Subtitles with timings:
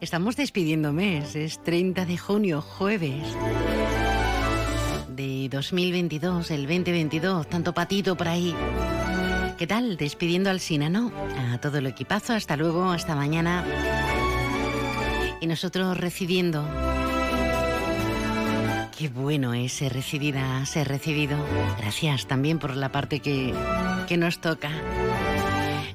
[0.00, 3.26] Estamos despidiendo mes, es 30 de junio, jueves
[5.08, 8.54] de 2022, el 2022, tanto patito por ahí.
[9.58, 9.96] ¿Qué tal?
[9.96, 13.64] Despidiendo al Sinano, a todo el equipazo, hasta luego, hasta mañana.
[15.40, 16.64] Y nosotros recibiendo.
[18.96, 21.36] Qué bueno es ser recibida, ser recibido.
[21.78, 23.52] Gracias también por la parte que,
[24.06, 24.70] que nos toca.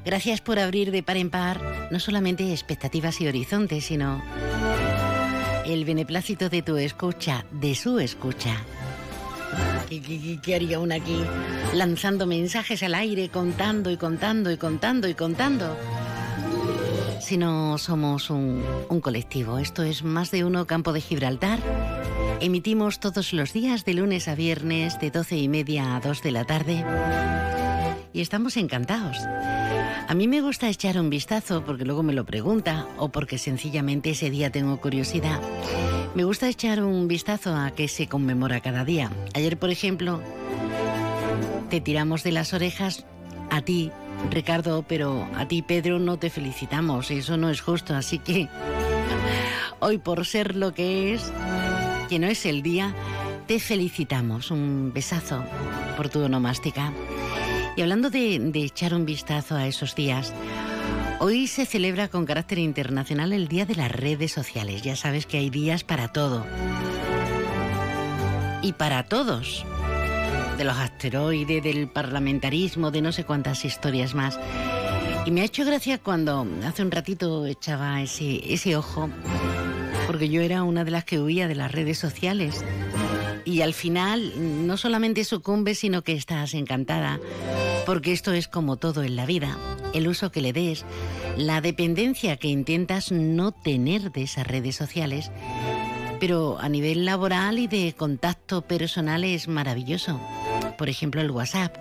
[0.05, 4.21] Gracias por abrir de par en par no solamente expectativas y horizontes, sino
[5.65, 8.57] el beneplácito de tu escucha, de su escucha.
[9.89, 11.23] ¿Qué, haría una aquí?
[11.73, 15.77] Lanzando mensajes al aire, contando y contando y contando y contando.
[17.21, 21.59] Si no somos un, un colectivo, esto es más de uno Campo de Gibraltar.
[22.41, 26.31] Emitimos todos los días de lunes a viernes de 12 y media a 2 de
[26.31, 26.83] la tarde.
[28.11, 29.17] Y estamos encantados.
[30.07, 34.11] A mí me gusta echar un vistazo porque luego me lo pregunta o porque sencillamente
[34.11, 35.39] ese día tengo curiosidad.
[36.13, 39.09] Me gusta echar un vistazo a qué se conmemora cada día.
[39.33, 40.21] Ayer, por ejemplo,
[41.69, 43.05] te tiramos de las orejas
[43.49, 43.91] a ti,
[44.29, 47.09] Ricardo, pero a ti, Pedro, no te felicitamos.
[47.09, 47.95] Eso no es justo.
[47.95, 48.49] Así que
[49.79, 51.31] hoy, por ser lo que es,
[52.09, 52.93] que no es el día,
[53.47, 54.51] te felicitamos.
[54.51, 55.43] Un besazo
[55.95, 56.91] por tu onomástica.
[57.75, 60.31] Y hablando de, echar un vistazo a esos días,
[61.19, 64.83] hoy se celebra con carácter internacional el Día de las Redes Sociales.
[64.83, 66.45] Ya sabes que hay días para todo.
[68.61, 69.65] Y para todos.
[70.57, 74.39] De los asteroides, del parlamentarismo, de no sé cuántas historias más.
[75.25, 79.09] Y me ha hecho gracia cuando hace un ratito echaba ese, ojo,
[80.05, 82.63] porque yo era una de las que huía de las redes sociales.
[83.45, 87.19] Y al final no solamente sucumbes, sino que estás encantada
[87.85, 89.57] porque esto es como todo en la vida,
[89.93, 90.85] el uso que le des,
[91.37, 95.31] la dependencia que intentas no tener de esas redes sociales,
[96.19, 100.19] pero a nivel laboral y de contacto personal es maravilloso.
[100.77, 101.75] Por ejemplo, el WhatsApp.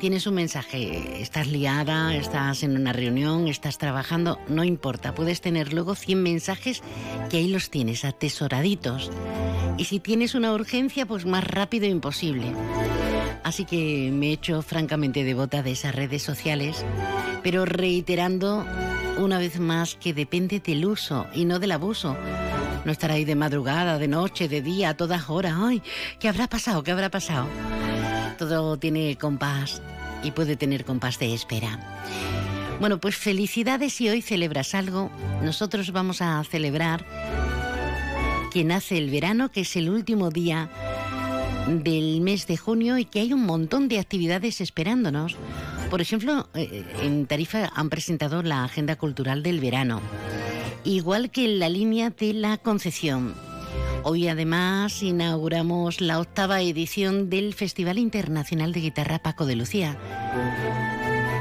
[0.00, 5.74] Tienes un mensaje, estás liada, estás en una reunión, estás trabajando, no importa, puedes tener
[5.74, 6.82] luego 100 mensajes
[7.28, 9.10] que ahí los tienes atesoraditos.
[9.76, 12.54] Y si tienes una urgencia, pues más rápido imposible.
[13.44, 16.82] Así que me he hecho francamente devota de esas redes sociales,
[17.42, 18.64] pero reiterando
[19.18, 22.16] una vez más que depende del uso y no del abuso.
[22.86, 25.56] No estar ahí de madrugada, de noche, de día, a todas horas.
[25.58, 25.82] ¡Ay!
[26.18, 26.82] ¿Qué habrá pasado?
[26.82, 27.46] ¿Qué habrá pasado?
[28.40, 29.82] Todo tiene compás
[30.22, 31.78] y puede tener compás de espera.
[32.80, 35.10] Bueno, pues felicidades si hoy celebras algo.
[35.42, 37.04] Nosotros vamos a celebrar
[38.50, 40.70] que nace el verano, que es el último día
[41.68, 45.36] del mes de junio y que hay un montón de actividades esperándonos.
[45.90, 50.00] Por ejemplo, eh, en Tarifa han presentado la Agenda Cultural del Verano,
[50.84, 53.34] igual que en la línea de la Concepción.
[54.02, 59.98] Hoy además inauguramos la octava edición del Festival Internacional de Guitarra Paco de Lucía.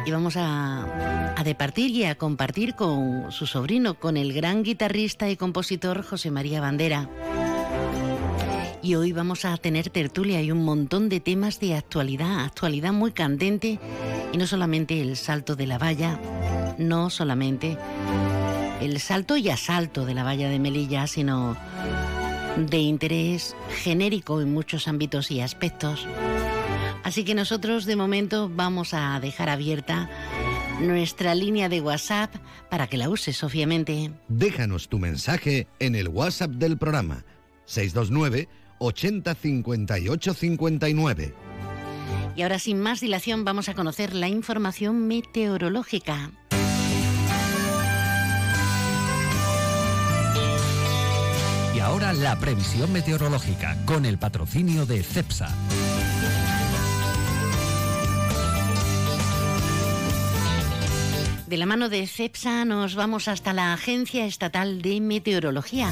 [0.06, 5.30] Y vamos a, a departir y a compartir con su sobrino, con el gran guitarrista
[5.30, 7.10] y compositor José María Bandera
[8.82, 13.12] y hoy vamos a tener tertulia y un montón de temas de actualidad, actualidad muy
[13.12, 13.80] candente
[14.32, 16.20] y no solamente el salto de la valla,
[16.78, 17.78] no solamente
[18.82, 21.58] el salto y asalto de la valla de Melilla, sino
[22.68, 26.08] de interés genérico en muchos ámbitos y aspectos.
[27.04, 30.10] Así que nosotros de momento vamos a dejar abierta
[30.82, 32.34] nuestra línea de WhatsApp
[32.70, 34.12] para que la uses, obviamente.
[34.28, 37.26] Déjanos tu mensaje en el WhatsApp del programa
[37.66, 38.48] 629
[38.80, 41.36] 80 58 59.
[42.36, 46.32] Y ahora sin más dilación vamos a conocer la información meteorológica.
[52.00, 55.50] Ahora la previsión meteorológica con el patrocinio de CEPSA.
[61.48, 65.92] De la mano de CEPSA nos vamos hasta la Agencia Estatal de Meteorología.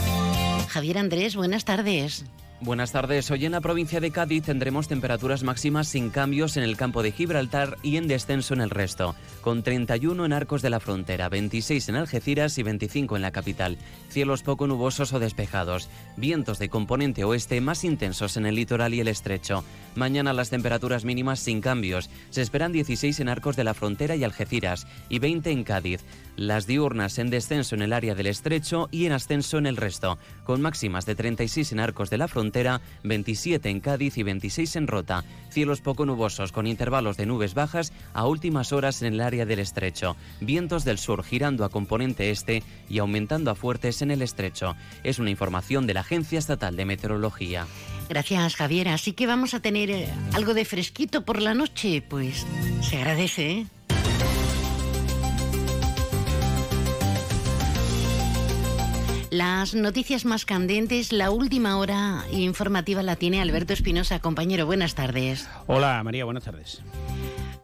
[0.70, 2.24] Javier Andrés, buenas tardes.
[2.60, 3.30] Buenas tardes.
[3.30, 7.12] Hoy en la provincia de Cádiz tendremos temperaturas máximas sin cambios en el campo de
[7.12, 11.90] Gibraltar y en descenso en el resto, con 31 en Arcos de la Frontera, 26
[11.90, 13.78] en Algeciras y 25 en la capital.
[14.10, 15.88] Cielos poco nubosos o despejados.
[16.16, 19.64] Vientos de componente oeste más intensos en el litoral y el estrecho.
[19.94, 22.10] Mañana las temperaturas mínimas sin cambios.
[22.32, 26.04] Se esperan 16 en Arcos de la Frontera y Algeciras y 20 en Cádiz.
[26.36, 30.18] Las diurnas en descenso en el área del estrecho y en ascenso en el resto,
[30.44, 34.78] con máximas de 36 en Arcos de la Frontera frontera, 27 en Cádiz y 26
[34.78, 35.26] en Rota.
[35.50, 39.60] Cielos poco nubosos con intervalos de nubes bajas a últimas horas en el área del
[39.60, 40.16] estrecho.
[40.40, 44.76] Vientos del sur girando a componente este y aumentando a fuertes en el estrecho.
[45.04, 47.68] Es una información de la Agencia Estatal de Meteorología.
[48.08, 48.88] Gracias, Javier.
[48.88, 52.02] Así que vamos a tener eh, algo de fresquito por la noche.
[52.02, 52.46] Pues
[52.82, 53.66] se agradece, ¿eh?
[59.30, 64.20] Las noticias más candentes, la última hora informativa la tiene Alberto Espinosa.
[64.20, 65.50] Compañero, buenas tardes.
[65.68, 66.82] Hola María, buenas tardes.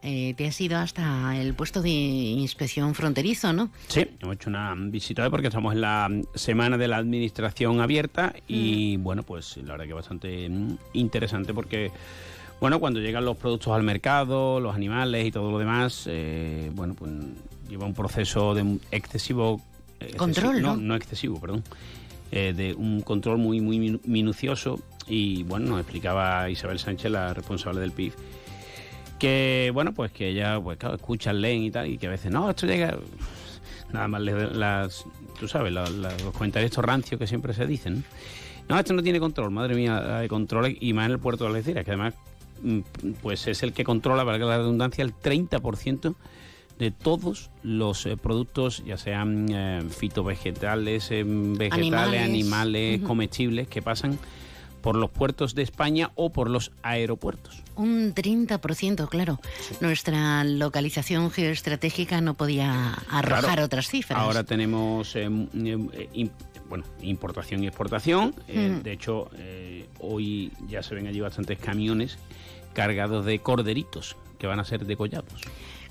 [0.02, 3.70] Eh, te has ido hasta el puesto de inspección fronterizo, ¿no?
[3.88, 8.98] Sí, hemos hecho una visita porque estamos en la semana de la administración abierta y
[8.98, 9.04] mm.
[9.04, 11.92] bueno, pues la verdad que bastante mm, interesante porque
[12.60, 16.94] bueno, cuando llegan los productos al mercado, los animales y todo lo demás, eh, bueno,
[16.94, 17.12] pues
[17.70, 19.62] lleva un proceso de excesivo
[20.18, 20.76] Control, ¿no?
[20.76, 21.64] No, excesivo, perdón.
[22.32, 24.80] Eh, de un control muy, muy minucioso.
[25.08, 28.14] Y bueno, nos explicaba Isabel Sánchez, la responsable del PIB,
[29.20, 32.32] que bueno, pues que ella, pues claro, escucha, leen y tal, y que a veces,
[32.32, 32.98] no, esto llega.
[33.92, 35.06] Nada más las,
[35.40, 38.04] tú sabes, los comentarios estos rancios que siempre se dicen.
[38.68, 41.52] No, esto no tiene control, madre mía, de control, y más en el puerto de
[41.52, 42.16] Algeciras, que además
[42.64, 42.80] mm,
[43.22, 46.16] pues es el que controla, para la redundancia, el 30%
[46.80, 54.18] de todos los eh, productos, ya sean eh, fitovegetales, eh, vegetales, animales, comestibles, que pasan
[54.82, 57.64] por los puertos de España o por los aeropuertos.
[57.76, 59.40] Un 30%, claro.
[59.80, 64.20] Nuestra localización geoestratégica no podía arrojar otras cifras.
[64.20, 65.16] Ahora tenemos
[66.68, 68.36] bueno, importación y exportación.
[68.48, 69.30] de hecho,
[70.00, 72.18] hoy ya se ven allí bastantes camiones
[72.74, 75.42] cargados de corderitos que van a ser degollados.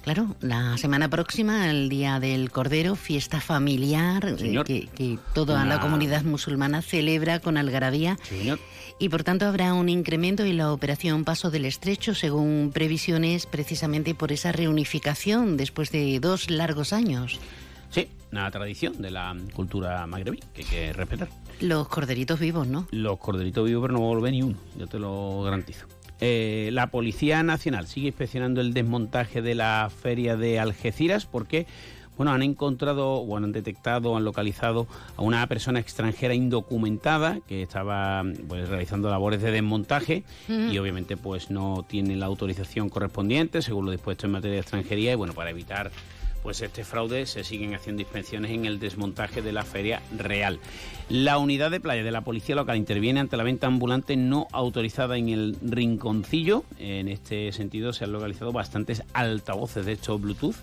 [0.02, 4.34] Claro, la semana próxima, el Día del Cordero, fiesta familiar
[4.64, 8.18] que, toda la comunidad musulmana celebra con algarabía.
[8.98, 14.14] Y por tanto habrá un incremento en la operación Paso del Estrecho, según previsiones, precisamente
[14.14, 17.38] por esa reunificación después de dos largos años.
[17.90, 21.28] Sí, una tradición de la cultura magrebí que hay que respetar.
[21.60, 22.88] Los corderitos vivos, ¿no?
[22.90, 25.86] Los corderitos vivos, pero no volver ni uno, yo te lo garantizo.
[26.24, 31.66] Eh, la Policía Nacional sigue inspeccionando el desmontaje de la feria de Algeciras porque
[32.16, 34.86] bueno, han encontrado o han detectado, han localizado
[35.16, 41.50] a una persona extranjera indocumentada que estaba pues, realizando labores de desmontaje y obviamente pues
[41.50, 45.50] no tiene la autorización correspondiente según lo dispuesto en materia de extranjería y bueno, para
[45.50, 45.90] evitar
[46.42, 50.58] pues este fraude se siguen haciendo inspecciones en el desmontaje de la feria real.
[51.08, 55.16] La unidad de playa de la policía local interviene ante la venta ambulante no autorizada
[55.16, 56.64] en el rinconcillo.
[56.78, 60.56] En este sentido se han localizado bastantes altavoces de hecho Bluetooth.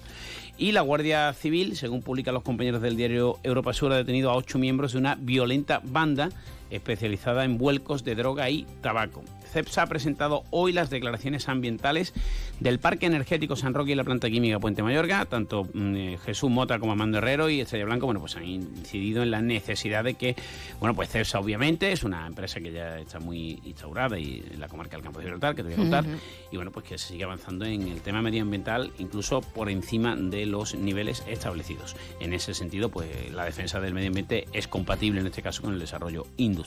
[0.57, 4.35] Y la Guardia Civil, según publican los compañeros del diario Europa Sur, ha detenido a
[4.35, 6.29] ocho miembros de una violenta banda
[6.69, 9.23] especializada en vuelcos de droga y tabaco.
[9.49, 12.13] CEPSA ha presentado hoy las declaraciones ambientales
[12.59, 15.25] del Parque Energético San Roque y la planta química Puente Mayorga.
[15.25, 19.23] Tanto mm, eh, Jesús Mota como Amando Herrero y Estrella Blanco bueno, pues han incidido
[19.23, 20.35] en la necesidad de que,
[20.79, 24.67] bueno, pues CEPSA obviamente es una empresa que ya está muy instaurada y en la
[24.67, 26.05] comarca del Campo de Gibraltar, que te voy a contar,
[26.51, 30.45] y bueno, pues que se sigue avanzando en el tema medioambiental, incluso por encima de
[30.45, 31.95] los niveles establecidos.
[32.19, 35.73] En ese sentido, pues la defensa del medio ambiente es compatible en este caso con
[35.73, 36.58] el desarrollo industrial.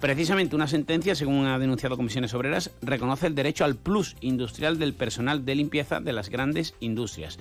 [0.00, 4.94] Precisamente una sentencia, según ha denunciado Comisión Obreras reconoce el derecho al plus industrial del
[4.94, 7.38] personal de limpieza de las grandes industrias.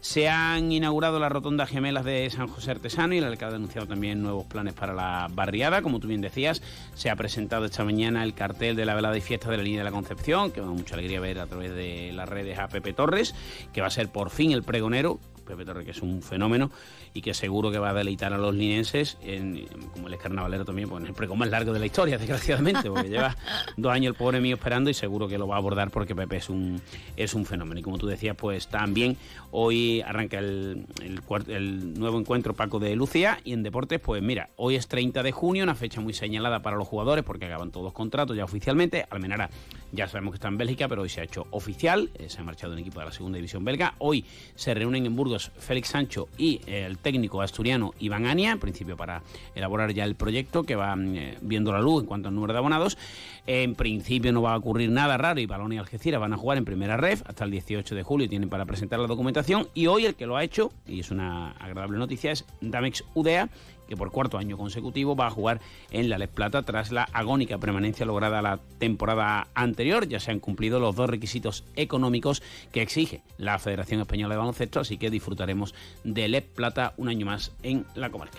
[0.00, 3.86] Se han inaugurado las rotondas gemelas de San José Artesano y el alcalde ha anunciado
[3.86, 5.80] también nuevos planes para la barriada.
[5.80, 6.60] Como tú bien decías,
[6.94, 9.80] se ha presentado esta mañana el cartel de la velada y fiesta de la línea
[9.80, 12.66] de la Concepción, que me da mucha alegría ver a través de las redes a
[12.66, 13.32] Pepe Torres,
[13.72, 15.20] que va a ser por fin el pregonero.
[15.42, 16.70] Pepe Torres, que es un fenómeno,
[17.14, 20.88] y que seguro que va a deleitar a los linenses, en, como el carnavalero también,
[20.88, 23.36] pues en el pregón más largo de la historia, desgraciadamente, porque lleva
[23.76, 26.36] dos años el pobre mío esperando y seguro que lo va a abordar porque Pepe
[26.36, 26.80] es un,
[27.16, 27.80] es un fenómeno.
[27.80, 29.16] Y como tú decías, pues también
[29.50, 34.50] hoy arranca el, el, el nuevo encuentro Paco de Lucía y en deportes, pues mira,
[34.56, 37.84] hoy es 30 de junio, una fecha muy señalada para los jugadores porque acaban todos
[37.84, 39.06] los contratos ya oficialmente.
[39.10, 39.50] Almenara
[39.92, 42.44] ya sabemos que está en Bélgica, pero hoy se ha hecho oficial, eh, se ha
[42.44, 43.94] marchado un equipo de la segunda división belga.
[43.98, 48.96] Hoy se reúnen en Burgos Félix Sancho y el técnico asturiano Iván Ania, en principio
[48.96, 49.22] para
[49.54, 52.58] elaborar ya el proyecto que va eh, viendo la luz en cuanto al número de
[52.58, 52.98] abonados.
[53.46, 55.40] En principio no va a ocurrir nada raro.
[55.40, 58.28] Y Balón y Algeciras van a jugar en primera ref hasta el 18 de julio.
[58.28, 59.68] Tienen para presentar la documentación.
[59.74, 63.48] Y hoy el que lo ha hecho, y es una agradable noticia, es Damex Udea,
[63.88, 65.60] que por cuarto año consecutivo va a jugar
[65.90, 70.08] en la Les Plata tras la agónica permanencia lograda la temporada anterior.
[70.08, 74.80] Ya se han cumplido los dos requisitos económicos que exige la Federación Española de Baloncesto,
[74.80, 75.74] así que disfrutaremos
[76.04, 78.38] de Les Plata un año más en la comarca.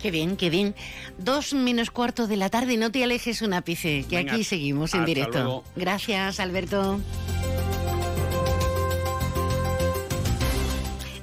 [0.00, 0.74] Qué bien, qué bien.
[1.18, 5.04] Dos menos cuarto de la tarde, no te alejes un ápice, que aquí seguimos en
[5.04, 5.62] directo.
[5.76, 7.00] Gracias, Alberto.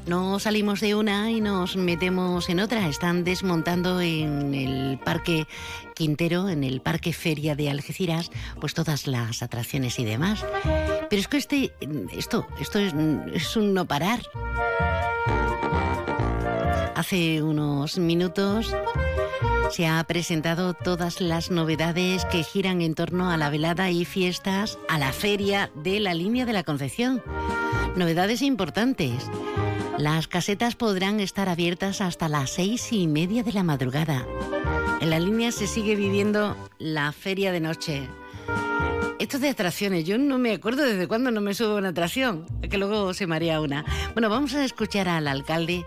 [0.09, 2.87] No salimos de una y nos metemos en otra.
[2.87, 5.45] Están desmontando en el Parque
[5.93, 10.43] Quintero, en el Parque Feria de Algeciras, pues todas las atracciones y demás.
[11.11, 11.71] Pero es que este,
[12.11, 12.95] esto, esto es,
[13.35, 14.21] es un no parar.
[16.95, 18.75] Hace unos minutos
[19.69, 24.79] se ha presentado todas las novedades que giran en torno a la velada y fiestas
[24.89, 27.21] a la feria de la línea de la Concepción.
[27.95, 29.29] Novedades importantes.
[29.99, 34.25] Las casetas podrán estar abiertas hasta las seis y media de la madrugada.
[35.01, 38.09] En la línea se sigue viviendo la feria de noche.
[39.19, 42.45] Esto de atracciones, yo no me acuerdo desde cuándo no me subo a una atracción,
[42.61, 43.83] que luego se marea una.
[44.13, 45.85] Bueno, vamos a escuchar al alcalde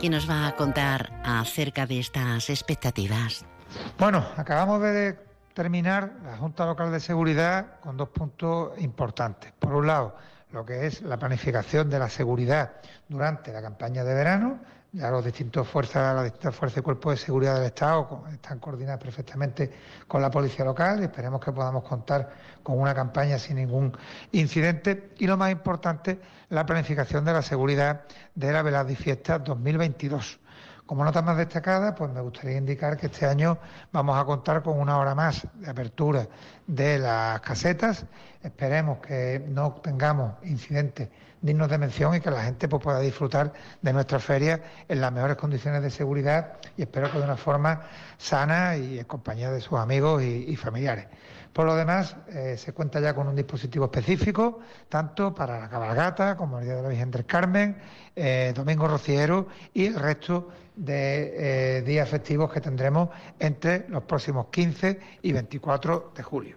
[0.00, 3.44] que nos va a contar acerca de estas expectativas.
[3.98, 5.18] Bueno, acabamos de
[5.52, 9.52] terminar la Junta Local de Seguridad con dos puntos importantes.
[9.58, 10.16] Por un lado,
[10.52, 12.72] lo que es la planificación de la seguridad
[13.08, 14.60] durante la campaña de verano.
[14.94, 19.02] Ya los distintos fuerzas, las distintas fuerzas y cuerpos de seguridad del Estado están coordinadas
[19.02, 19.72] perfectamente
[20.06, 22.28] con la policía local y esperemos que podamos contar
[22.62, 23.96] con una campaña sin ningún
[24.32, 25.12] incidente.
[25.18, 28.02] Y lo más importante, la planificación de la seguridad
[28.34, 30.41] de la velada y fiesta 2022.
[30.92, 33.56] Como nota más destacada, pues me gustaría indicar que este año
[33.92, 36.28] vamos a contar con una hora más de apertura
[36.66, 38.04] de las casetas.
[38.42, 41.08] Esperemos que no tengamos incidentes
[41.40, 45.10] dignos de mención y que la gente pues, pueda disfrutar de nuestra feria en las
[45.10, 47.80] mejores condiciones de seguridad y espero que de una forma
[48.18, 51.06] sana y en compañía de sus amigos y, familiares.
[51.52, 56.36] Por lo demás, eh, se cuenta ya con un dispositivo específico, tanto para la cabalgata
[56.36, 57.76] como el Día de la Virgen del Carmen,
[58.16, 64.46] eh, Domingo Rociero y el resto de eh, días festivos que tendremos entre los próximos
[64.50, 66.56] 15 y 24 de julio.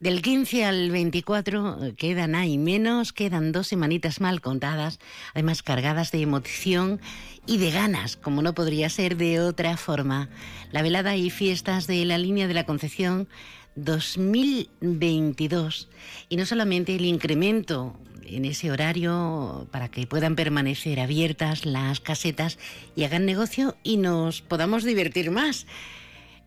[0.00, 4.98] Del 15 al 24 eh, quedan ahí menos, quedan dos semanitas mal contadas,
[5.34, 7.02] además cargadas de emoción
[7.46, 10.30] y de ganas, como no podría ser de otra forma.
[10.72, 13.28] La velada y fiestas de la línea de la Concepción
[13.76, 15.88] 2022.
[16.28, 22.58] Y no solamente el incremento en ese horario para que puedan permanecer abiertas las casetas
[22.94, 25.66] y hagan negocio y nos podamos divertir más.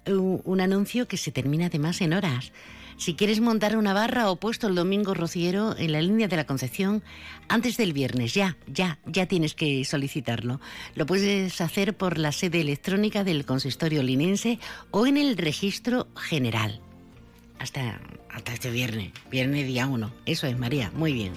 [0.06, 2.51] Un anuncio que se termina además en horas.
[2.98, 6.46] Si quieres montar una barra o puesto el domingo rociero en la línea de la
[6.46, 7.03] Concepción,
[7.48, 10.62] antes del viernes, ya, ya, ya tienes que solicitarlo.
[10.94, 14.60] Lo puedes hacer por la sede electrónica del consistorio linense
[14.92, 16.82] o en el registro general.
[17.60, 20.12] Hasta, hasta este viernes, viernes día 1.
[20.25, 21.33] Eso es, María, muy bien.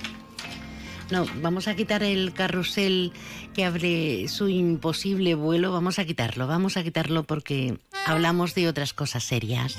[1.11, 3.13] No, vamos a quitar el carrusel
[3.55, 8.93] que abre su imposible vuelo, vamos a quitarlo, vamos a quitarlo porque hablamos de otras
[8.93, 9.77] cosas serias.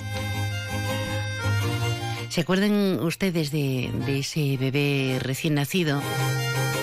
[2.29, 6.01] ¿Se acuerdan ustedes de, ese bebé recién nacido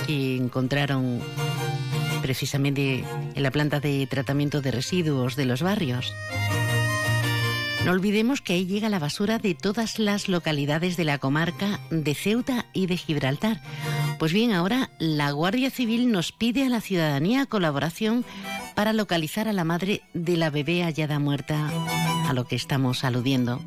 [0.07, 1.21] que encontraron
[2.23, 6.13] precisamente en la planta de tratamiento de residuos de los barrios?
[7.85, 12.15] No olvidemos que ahí llega la basura de todas las localidades de la comarca de
[12.15, 13.61] Ceuta y de Gibraltar.
[14.19, 18.25] Pues bien, ahora la Guardia Civil nos pide a la ciudadanía colaboración
[18.75, 21.71] para localizar a la madre de la bebé hallada muerta,
[22.27, 23.61] a lo que estamos aludiendo.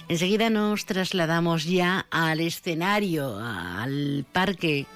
[0.09, 4.87] Enseguida nos trasladamos ya al escenario, al parque,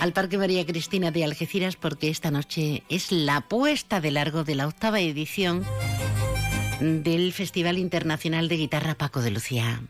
[0.00, 4.54] al Parque María Cristina de Algeciras, porque esta noche es la puesta de largo de
[4.54, 5.64] la octava edición
[6.80, 9.82] del Festival Internacional de Guitarra Paco de Lucía.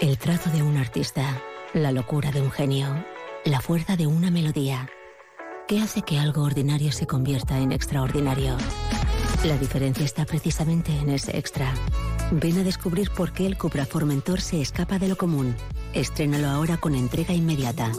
[0.00, 1.42] El trazo de un artista,
[1.74, 3.04] la locura de un genio,
[3.44, 4.88] la fuerza de una melodía.
[5.68, 8.56] ¿Qué hace que algo ordinario se convierta en extraordinario?
[9.44, 11.72] La diferencia está precisamente en ese extra.
[12.30, 15.54] Ven a descubrir por qué el Cupra Formentor se escapa de lo común
[15.94, 17.92] Estrénalo ahora con entrega inmediata.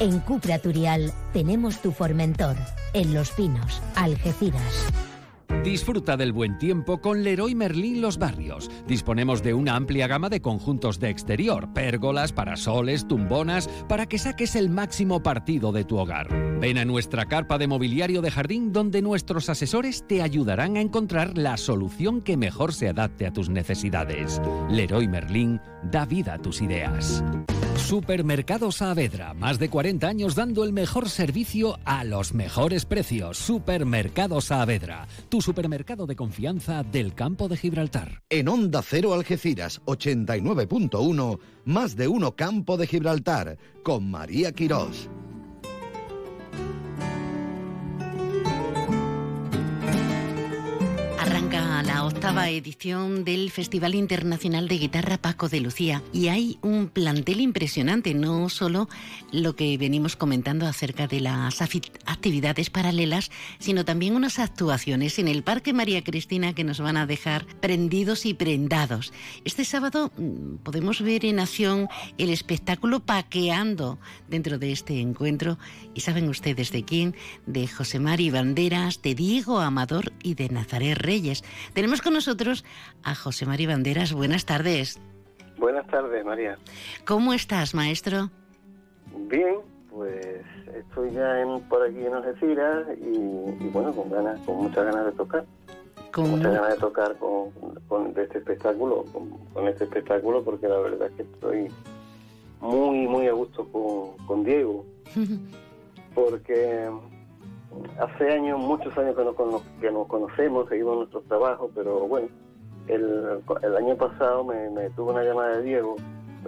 [0.00, 2.56] En Cupra Turial tenemos tu Formentor,
[2.92, 4.86] en Los Pinos, Algeciras.
[5.66, 8.70] Disfruta del buen tiempo con Leroy Merlin Los Barrios.
[8.86, 14.54] Disponemos de una amplia gama de conjuntos de exterior, pérgolas, parasoles, tumbonas, para que saques
[14.54, 16.28] el máximo partido de tu hogar.
[16.60, 21.36] Ven a nuestra carpa de mobiliario de jardín donde nuestros asesores te ayudarán a encontrar
[21.36, 24.40] la solución que mejor se adapte a tus necesidades.
[24.70, 27.24] Leroy Merlin da vida a tus ideas.
[27.76, 33.36] Supermercado Saavedra, más de 40 años dando el mejor servicio a los mejores precios.
[33.36, 38.22] Supermercado Saavedra, tu supermercado de confianza del campo de Gibraltar.
[38.28, 45.08] En Onda Cero Algeciras 89.1, más de uno Campo de Gibraltar, con María Quirós.
[51.46, 56.88] Arranca la octava edición del Festival Internacional de Guitarra Paco de Lucía y hay un
[56.88, 58.88] plantel impresionante, no solo
[59.30, 65.44] lo que venimos comentando acerca de las actividades paralelas, sino también unas actuaciones en el
[65.44, 69.12] Parque María Cristina que nos van a dejar prendidos y prendados.
[69.44, 71.88] Este sábado mm, podemos ver en acción
[72.18, 75.58] el espectáculo Paqueando dentro de este encuentro
[75.94, 77.14] y saben ustedes de quién,
[77.46, 81.36] de José Mari Banderas, de Diego Amador y de Nazaret Reyes.
[81.72, 82.64] Tenemos con nosotros
[83.02, 84.12] a José María Banderas.
[84.12, 85.00] Buenas tardes.
[85.58, 86.58] Buenas tardes, María.
[87.04, 88.30] ¿Cómo estás, maestro?
[89.28, 89.56] Bien,
[89.90, 95.12] pues estoy ya por aquí en Algeciras y, bueno, con ganas, con muchas ganas de
[95.12, 95.44] tocar.
[96.12, 97.52] Con muchas ganas de tocar con,
[98.16, 99.04] este espectáculo,
[99.52, 101.68] con, este espectáculo, porque la verdad es que estoy
[102.60, 104.84] muy, muy a gusto con, con Diego.
[106.14, 106.90] porque
[107.98, 112.28] hace años, muchos años que nos, que nos conocemos, seguimos nuestros trabajos, pero bueno,
[112.88, 115.96] el, año pasado me, me tuvo una llamada de Diego,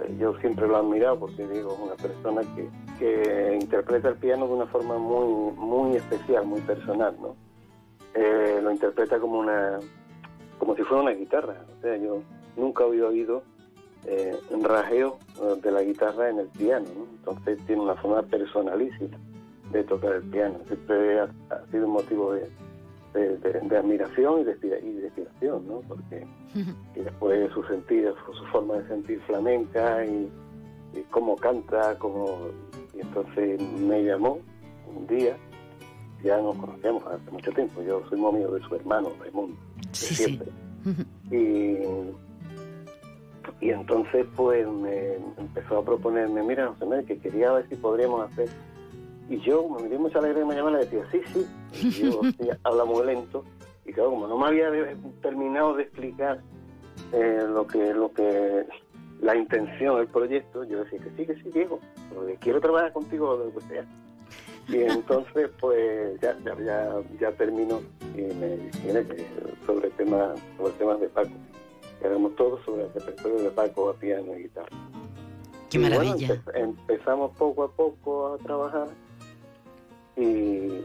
[0.03, 4.45] eh, yo siempre lo he admirado porque Diego es una persona que, interpreta el piano
[4.45, 7.35] de una forma muy, muy especial, muy personal, ¿no?
[8.13, 9.79] Eh, lo interpreta como una
[10.57, 12.21] como si fuera una guitarra, o sea, yo
[12.57, 13.43] nunca había oído
[14.05, 15.17] eh, un rajeo
[15.61, 17.05] de la guitarra en el piano, ¿no?
[17.05, 19.17] entonces tiene una forma personalísima
[19.71, 20.59] de tocar el piano.
[20.67, 21.29] Siempre ha,
[21.71, 22.49] sido un motivo de,
[23.13, 25.81] de, admiración y de, y inspiración, ¿no?
[25.87, 26.25] Porque
[26.95, 30.29] y después su sentir, su, forma de sentir flamenca y,
[31.11, 32.39] cómo canta, cómo...
[32.93, 34.39] Y entonces me llamó
[34.95, 35.37] un día,
[36.23, 39.55] ya nos conocíamos hace mucho tiempo, yo soy muy amigo de su hermano, Raimundo,
[39.91, 40.49] sí, siempre.
[41.31, 41.77] Y
[43.61, 48.47] y entonces pues me empezó a proponerme, mira, José que quería ver si podríamos hacer
[49.29, 51.21] y yo me dio mucha alegría y me llamaba y le decía, sí,
[51.71, 51.87] sí.
[51.87, 52.21] Y yo
[52.63, 53.45] habla muy lento.
[53.85, 54.71] Y claro, como no me había
[55.21, 56.41] terminado de explicar
[57.13, 58.65] eh, lo que lo que
[59.21, 61.79] la intención del proyecto, yo decía que sí, que sí, Diego,
[62.13, 63.85] porque quiero trabajar contigo lo que sea.
[64.67, 67.81] Y entonces, pues ya ya, ya, ya termino
[68.15, 69.27] y me tiene que
[69.65, 71.31] sobre temas sobre temas de Paco.
[71.99, 74.69] Que hagamos todo sobre el repertorio de Paco a piano y guitarra.
[75.69, 76.41] Qué maravilla.
[76.55, 78.87] empezamos poco a poco a trabajar
[80.19, 80.83] y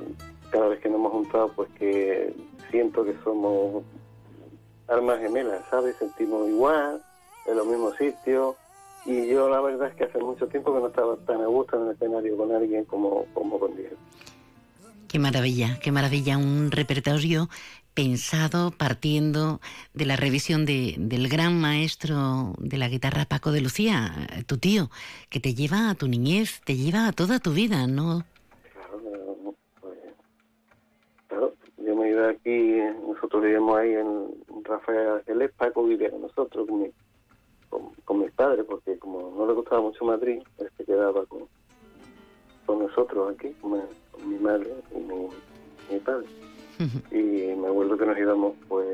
[0.51, 2.35] cada vez que nos hemos juntado pues que
[2.71, 3.83] siento que somos
[4.89, 5.97] almas gemelas, ¿sabes?
[5.97, 7.03] Sentimos igual,
[7.47, 8.57] en los mismos sitios
[9.07, 11.77] y yo la verdad es que hace mucho tiempo que no estaba tan a gusto
[11.77, 13.97] en el escenario con alguien como, como con Diego.
[15.09, 17.49] Qué maravilla, qué maravilla, un repertorio
[17.93, 19.61] pensado partiendo
[19.93, 24.91] de la revisión de, del gran maestro de la guitarra Paco de Lucía, tu tío,
[25.29, 28.25] que te lleva a tu niñez, te lleva a toda tu vida, ¿no?
[32.21, 36.69] Aquí, nosotros vivíamos ahí en Rafael Ángeles, Paco vivía con nosotros,
[38.05, 41.41] con, mis padres, porque como no le gustaba mucho Madrid, él se quedaba con,
[42.67, 43.81] con nosotros aquí, con,
[44.27, 46.27] mi madre y mi, padre.
[47.11, 48.87] y me acuerdo que nos íbamos pues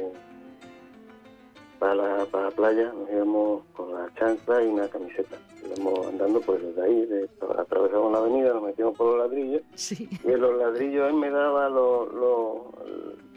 [1.78, 5.36] para la, para la playa, nos íbamos con la chancla y una camiseta.
[5.64, 9.62] Íbamos andando pues desde ahí, de, atravesamos la avenida, nos metíamos por los ladrillos.
[9.90, 11.68] Y en los ladrillos él me daba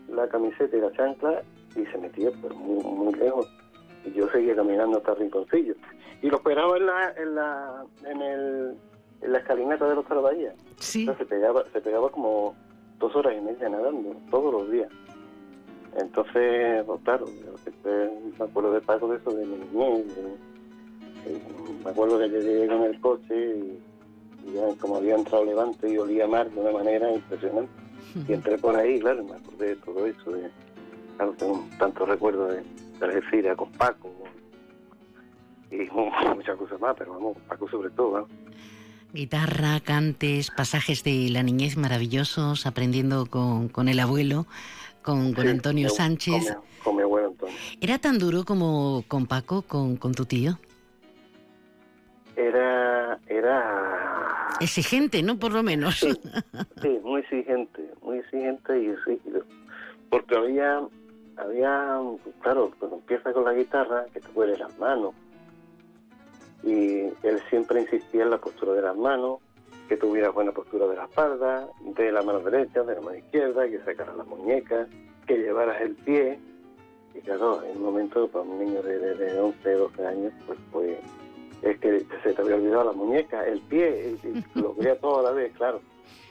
[0.09, 1.41] la camiseta y la chancla
[1.75, 3.47] y se metía pues muy, muy lejos.
[4.05, 5.75] Y yo seguía caminando hasta el rinconcillo.
[6.21, 8.77] Y lo esperaba en la, en la, en el,
[9.21, 10.55] en la escalinata de los Tarabahías.
[10.77, 11.05] Sí.
[11.05, 12.55] se pegaba, se pegaba como
[12.99, 14.89] dos horas y media nadando, todos los días.
[15.97, 17.25] Entonces, pues, claro,
[17.83, 20.05] me acuerdo de Paco de eso de mi niñez.
[21.83, 26.27] Me acuerdo que llegué con el coche y, ya como había entrado Levante y olía
[26.27, 27.71] mar de una manera impresionante.
[28.27, 30.31] Y entré por ahí, claro, me acordé de todo eso.
[30.31, 30.49] De,
[31.17, 32.63] claro, tengo tantos recuerdos de,
[32.99, 34.11] de Algeciras con Paco.
[35.71, 35.77] y
[36.35, 38.27] muchas cosas más, pero vamos, Paco sobre todo.
[39.13, 44.47] Guitarra, cantes, pasajes de la niñez maravillosos, aprendiendo con, con el abuelo,
[45.03, 46.57] con, con Antonio Sánchez.
[46.83, 47.55] Con mi, abuelo Antonio.
[47.79, 50.57] ¿Era tan duro como con Paco, con, con tu tío?
[52.35, 54.49] Era, era...
[54.59, 55.37] Exigente, ¿no?
[55.37, 55.99] Por lo menos.
[56.81, 59.43] Sí, muy exigente, muy exigente y rígido.
[60.09, 60.81] Porque había,
[61.37, 61.99] había,
[62.41, 65.13] claro, cuando empieza con la guitarra, que te las manos,
[66.63, 69.39] y él siempre insistía en la postura de las manos,
[69.87, 73.67] que tuviera buena postura de la espalda, de la mano derecha, de la mano izquierda,
[73.67, 74.87] que sacara las muñecas,
[75.27, 76.39] que llevaras el pie.
[77.13, 80.97] Y claro, en un momento para un niño de, de, 11, 12 años, pues, pues
[81.63, 85.23] es que se te había olvidado la muñeca, el pie, y, lo quería todo a
[85.23, 85.81] la vez, claro.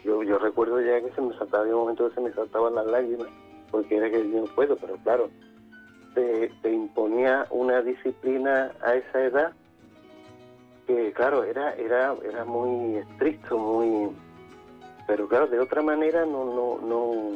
[0.05, 2.75] Yo, yo recuerdo ya que se me saltaba, en un momento que se me saltaban
[2.75, 3.29] las lágrimas,
[3.71, 5.31] porque era que yo no puedo, pero claro,
[6.15, 9.53] te, te imponía una disciplina a esa edad
[10.87, 14.11] que claro, era, era, era muy estricto, muy
[15.07, 17.33] pero claro, de otra manera no, no, no.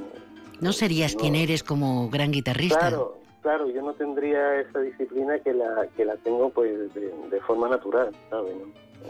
[0.61, 2.79] No serías quien eres como gran guitarrista.
[2.79, 7.69] Claro, claro, yo no tendría esa disciplina que la, que la tengo pues de, forma
[7.69, 8.55] natural, ¿sabes?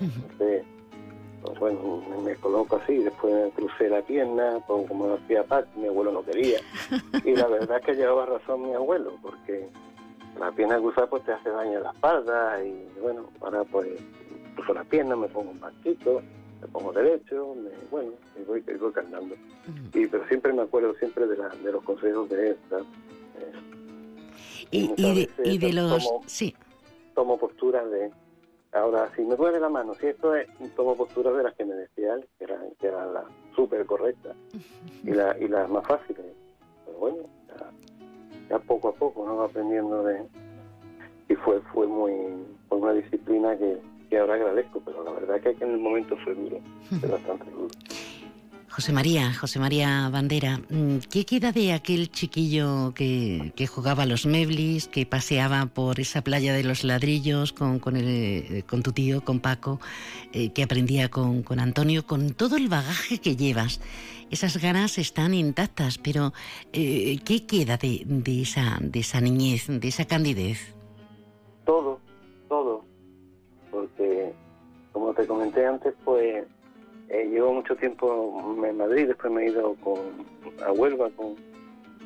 [0.00, 0.64] Entonces,
[1.42, 5.86] pues, bueno, me, coloco así, después me crucé la pierna, pues, como hacía Pac, mi
[5.86, 6.58] abuelo no quería.
[7.24, 9.68] Y la verdad es que llevaba razón mi abuelo, porque
[10.38, 13.88] la pierna cruzada pues te hace daño a la espalda y bueno, ahora pues
[14.54, 16.22] cruzo la pierna, me pongo un banquito,
[16.60, 19.34] me pongo derecho, me, bueno, y voy, y voy cantando.
[19.94, 22.78] Y, pero siempre me acuerdo siempre de, la, de los consejos de esta.
[24.70, 26.05] Y, y, de, los...
[26.05, 26.55] Tomo, sí.
[27.14, 28.11] Tomo postura de...
[28.72, 31.74] Ahora, si me duele la mano, si esto es, tomo postura de las que me
[31.74, 33.24] decía él, que eran, que eran las
[33.55, 34.37] súper correctas
[35.02, 36.26] y, la, y las más fáciles.
[36.85, 37.18] Pero bueno,
[38.50, 39.42] ya, poco a poco, ¿no?
[39.42, 40.26] Aprendiendo de...
[41.29, 42.12] Y fue, fue muy...
[42.68, 43.79] Fue una disciplina que,
[44.11, 46.61] que ahora agradezco, pero la verdad que en el momento fue duro,
[47.00, 47.68] fue bastante duro.
[48.70, 54.07] José María, José María Bandera, mm, ¿qué queda de aquel chiquillo que, que, jugaba a
[54.07, 58.83] los meblis, que paseaba por esa playa de los ladrillos con, con, el, eh, con
[58.83, 59.81] tu tío, con Paco,
[60.33, 63.81] eh, que aprendía con, con, Antonio, con todo el bagaje que llevas?
[64.31, 66.33] Esas ganas están intactas, pero
[66.72, 70.74] eh, ¿qué queda de, de, esa, de esa niñez, de esa candidez?
[71.64, 72.00] Todo,
[72.48, 72.85] todo
[73.76, 74.33] porque
[74.92, 76.46] como te comenté antes, pues
[77.08, 79.98] eh, llevo mucho tiempo en Madrid, después me he ido con,
[80.64, 81.36] a Huelva con,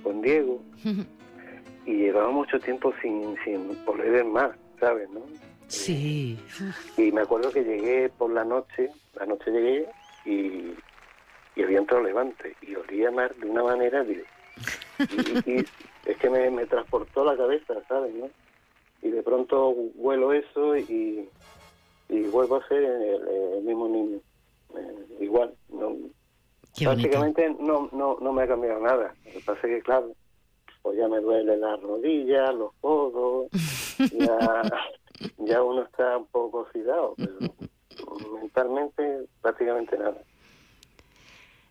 [0.02, 0.60] con Diego
[1.86, 5.08] y llevaba mucho tiempo sin, sin poder ver mar, ¿sabes?
[5.10, 5.20] ¿no?
[5.68, 6.38] Sí.
[6.96, 9.86] Y me acuerdo que llegué por la noche, la noche llegué
[10.24, 10.74] y,
[11.54, 14.22] y había entrado levante y olía mar de una manera y,
[15.46, 15.64] y,
[16.06, 18.14] es que me, me transportó la cabeza, ¿sabes?
[18.14, 18.28] ¿no?
[19.02, 21.28] Y de pronto vuelo eso y,
[22.08, 24.18] y vuelvo a ser el, mismo niño.
[24.76, 25.96] Eh, igual, no,
[26.78, 29.14] prácticamente no, no, no me ha cambiado nada.
[29.24, 30.14] Lo que pasa es que, claro,
[30.82, 33.48] pues ya me duele la rodilla, los codos,
[34.18, 34.62] ya,
[35.38, 37.54] ya uno está un poco oxidado, pero
[38.40, 40.22] mentalmente prácticamente nada.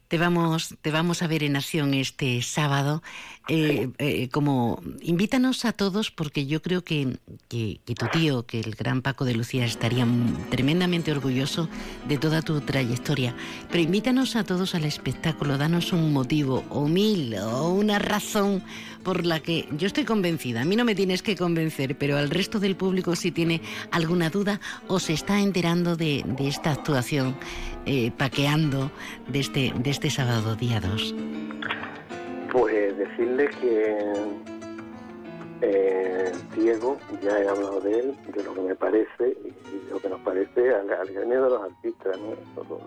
[0.10, 3.04] Te vamos, te vamos a ver en acción este sábado.
[3.48, 7.18] Eh, eh, como invítanos a todos, porque yo creo que,
[7.48, 10.08] que, tu tío, que el gran Paco de Lucía, estaría
[10.50, 11.70] tremendamente orgulloso
[12.08, 13.36] de toda tu trayectoria.
[13.70, 18.64] Pero invítanos a todos al espectáculo, danos un motivo o mil o una razón
[19.04, 20.62] por la que yo estoy convencida.
[20.62, 24.32] A mí no me tienes que convencer, pero al resto del público si tiene alguna
[24.32, 27.36] duda o se está enterando de, de esta actuación
[27.92, 28.92] eh, paqueando
[29.28, 31.16] de este, de este sábado día 2?
[32.52, 34.14] Pues decirle que
[35.62, 40.00] eh, Diego, ya he hablado de él, de lo que me parece y de lo
[40.00, 42.36] que nos parece al, gremio de los artistas, ¿no?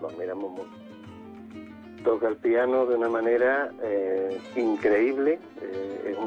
[0.01, 2.03] lo, admiramos mucho.
[2.05, 5.37] Toca el piano de una manera eh, increíble,
[6.05, 6.17] es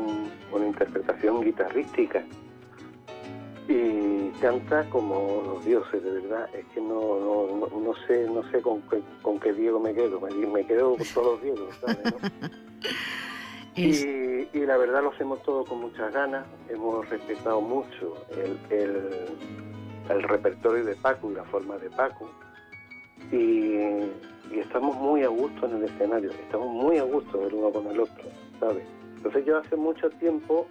[0.53, 2.23] una interpretación guitarrística
[3.69, 6.49] y canta como los dioses, de verdad.
[6.55, 10.21] Es que no, no, no, sé no sé con qué, con qué Diego me quedo,
[10.21, 12.15] me, quedo con todos los Diegos, ¿sabes?
[13.75, 19.27] y, y, la verdad lo hacemos todo con muchas ganas, hemos respetado mucho el, el,
[20.09, 22.31] el, repertorio de Paco y la forma de Paco.
[23.33, 23.75] Y,
[24.55, 27.87] y estamos muy a gusto en el escenario, estamos muy a gusto el uno con
[27.89, 28.25] el otro,
[28.61, 28.85] ¿sabes?
[29.17, 30.69] Entonces yo hace mucho tiempo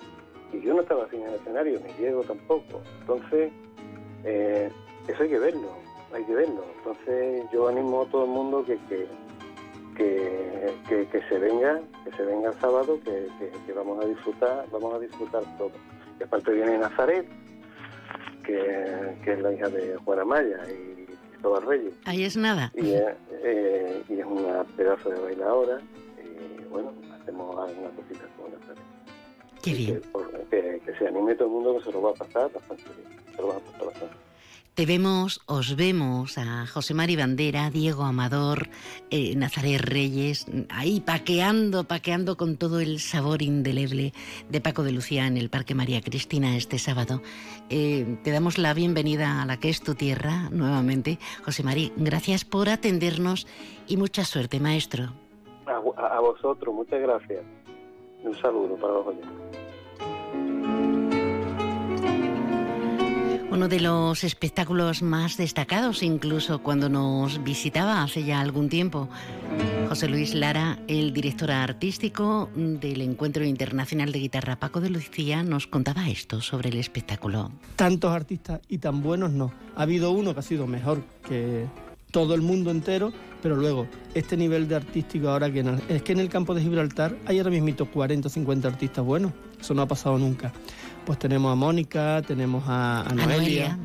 [0.53, 2.81] y yo no estaba en el escenario, ni Diego tampoco.
[3.01, 3.51] Entonces,
[4.23, 4.69] eh,
[5.07, 5.69] eso hay que verlo,
[6.13, 6.63] hay que verlo.
[6.77, 9.07] Entonces, yo animo a todo el mundo que, que,
[10.87, 15.43] que, se venga, que se venga el sábado, que, vamos a disfrutar, vamos a disfrutar
[15.57, 15.71] todo.
[16.19, 17.27] Y aparte viene Nazaret,
[18.43, 21.93] que, que es la hija de Juana Maya y Cristóbal Reyes.
[22.05, 22.71] Ahí es nada.
[22.75, 23.03] Y es,
[23.43, 25.79] eh, y es una pedazo de bailadora.
[26.23, 28.94] Y bueno, hacemos algunas cositas con tarde.
[29.65, 30.01] Qué bien.
[30.51, 33.19] Que, se anime todo el mundo que se lo va a pasar bastante bien.
[33.35, 34.15] Se lo va a pasar bastante.
[34.75, 38.67] Te vemos, os vemos a José Mari Bandera, Diego Amador,
[39.09, 44.13] eh, Nazaret Reyes, ahí paqueando, paqueando con todo el sabor indeleble
[44.49, 47.21] de Paco de Lucía en el Parque María Cristina este sábado.
[47.69, 51.17] Eh, te damos la bienvenida a la que es tu tierra nuevamente.
[51.43, 53.47] José Mari, gracias por atendernos
[53.87, 55.13] y mucha suerte, maestro.
[55.65, 57.41] A vosotros, muchas gracias.
[58.25, 59.29] Un saludo para los oyentes.
[63.51, 69.07] Uno de los espectáculos más destacados, incluso cuando nos visitaba hace ya algún tiempo,
[69.87, 75.67] José Luis Lara, el director artístico del Encuentro Internacional de Guitarra Paco de Lucía, nos
[75.67, 77.51] contaba esto sobre el espectáculo.
[77.77, 79.53] tantos artistas y tan buenos no.
[79.75, 81.65] Ha habido uno que ha sido mejor que
[82.15, 83.11] todo el mundo entero,
[83.43, 86.53] pero luego este nivel de artístico ahora que en el- es que en el campo
[86.55, 89.33] de Gibraltar hay ahora mismo 40 o 50 artistas buenos.
[89.59, 90.53] Eso no ha pasado nunca.
[91.05, 93.77] Pues tenemos a Mónica, tenemos a, a Noelia,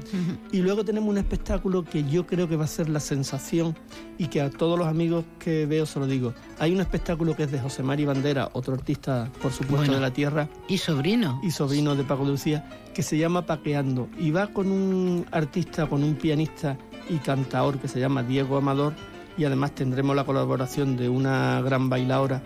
[0.52, 3.76] y luego tenemos un espectáculo que yo creo que va a ser la sensación
[4.16, 6.32] y que a todos los amigos que veo se lo digo.
[6.60, 9.94] Hay un espectáculo que es de José Mari Bandera, otro artista, por supuesto, Bueno.
[9.94, 10.48] de la tierra.
[10.68, 11.40] Y sobrino.
[11.42, 12.64] Y sobrino de Paco de Lucía,
[12.94, 14.08] que se llama Paqueando.
[14.18, 16.78] Y va con un artista, con un pianista
[17.10, 18.94] y cantaor que se llama Diego Amador.
[19.36, 22.42] Y además tendremos la colaboración de una gran bailaora.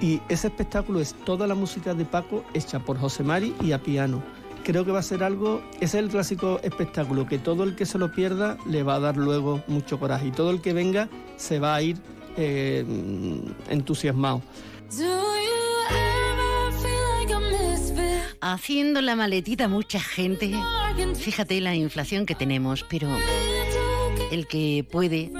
[0.00, 3.82] Y ese espectáculo es toda la música de Paco hecha por José Mari y a
[3.82, 4.22] piano.
[4.62, 7.86] Creo que va a ser algo, ese es el clásico espectáculo, que todo el que
[7.86, 11.08] se lo pierda le va a dar luego mucho coraje y todo el que venga
[11.36, 11.98] se va a ir
[12.36, 12.84] eh,
[13.70, 14.42] entusiasmado.
[18.48, 20.52] Haciendo la maletita mucha gente.
[21.16, 23.08] Fíjate la inflación que tenemos, pero
[24.30, 25.32] el que puede,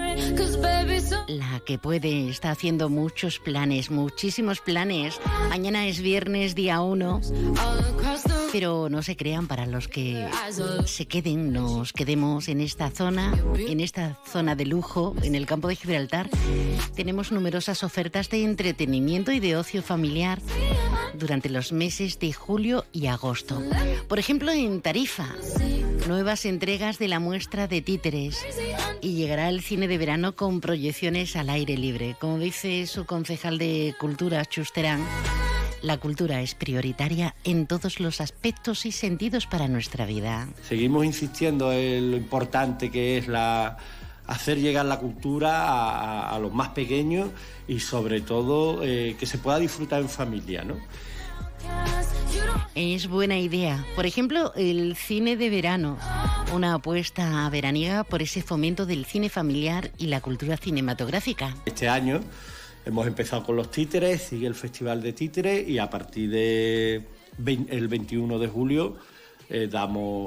[1.28, 5.20] la que puede, está haciendo muchos planes, muchísimos planes.
[5.48, 7.20] Mañana es viernes, día uno.
[8.52, 10.26] Pero no se crean para los que
[10.86, 15.68] se queden, nos quedemos en esta zona, en esta zona de lujo, en el campo
[15.68, 16.30] de Gibraltar.
[16.94, 20.40] Tenemos numerosas ofertas de entretenimiento y de ocio familiar
[21.14, 23.62] durante los meses de julio y agosto.
[24.08, 25.28] Por ejemplo, en Tarifa,
[26.08, 28.44] nuevas entregas de la muestra de títeres
[29.00, 30.05] y llegará el cine de verano
[30.36, 32.14] con proyecciones al aire libre.
[32.20, 35.04] Como dice su concejal de Cultura, Chusterán,
[35.82, 40.46] la cultura es prioritaria en todos los aspectos y sentidos para nuestra vida.
[40.62, 43.78] Seguimos insistiendo en lo importante que es la
[44.28, 47.30] hacer llegar la cultura a los más pequeños
[47.66, 50.76] y sobre todo eh, que se pueda disfrutar en familia, ¿no?
[52.74, 53.84] Es buena idea.
[53.94, 55.98] Por ejemplo, el cine de verano,
[56.54, 61.54] una apuesta veraniega por ese fomento del cine familiar y la cultura cinematográfica.
[61.64, 62.20] Este año
[62.84, 68.38] hemos empezado con los títeres, sigue el Festival de Títeres y a partir del 21
[68.38, 68.96] de julio
[69.48, 69.68] eh,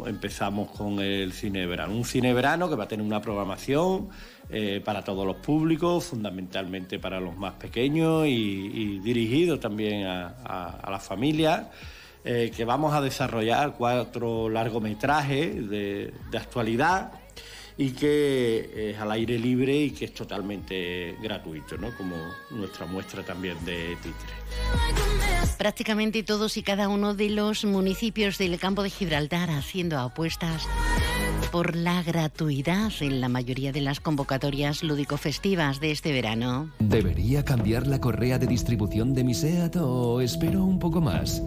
[0.08, 1.94] empezamos con el cine verano.
[1.94, 4.10] Un cine verano que va a tener una programación
[4.50, 10.80] eh, para todos los públicos, fundamentalmente para los más pequeños y, dirigido también a, a-
[10.84, 11.68] a las familias.
[12.26, 17.12] eh, que vamos a desarrollar cuatro largometrajes de actualidad
[17.80, 21.96] y que es al aire libre y que es totalmente gratuito, ¿no?
[21.96, 22.14] como
[22.50, 24.34] nuestra muestra también de títere.
[25.58, 30.68] Prácticamente todos y cada uno de los municipios del campo de Gibraltar haciendo apuestas
[31.52, 36.72] por la gratuidad en la mayoría de las convocatorias lúdico-festivas de este verano.
[36.80, 41.42] ¿Debería cambiar la correa de distribución de mi SEAT o espero un poco más?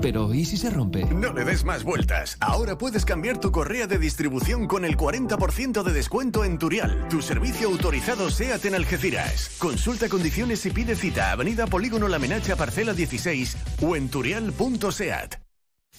[0.00, 1.04] Pero ¿y si se rompe?
[1.06, 2.36] No le des más vueltas.
[2.40, 7.22] Ahora puedes cambiar tu correa de distribución con el 40% de descuento en Turial, tu
[7.22, 9.56] servicio autorizado SEAT en Algeciras.
[9.58, 11.32] Consulta condiciones y pide cita.
[11.32, 15.51] Avenida Polígono La Menacha, parcela 16 o en turial.seat.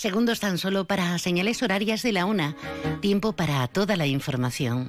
[0.00, 2.56] Segundos tan solo para señales horarias de la una.
[3.02, 4.88] Tiempo para toda la información.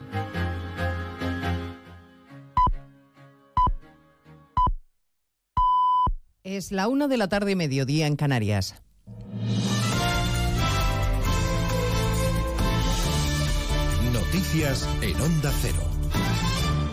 [6.46, 8.82] Es la una de la tarde, mediodía en Canarias.
[14.14, 16.01] Noticias en Onda Cero.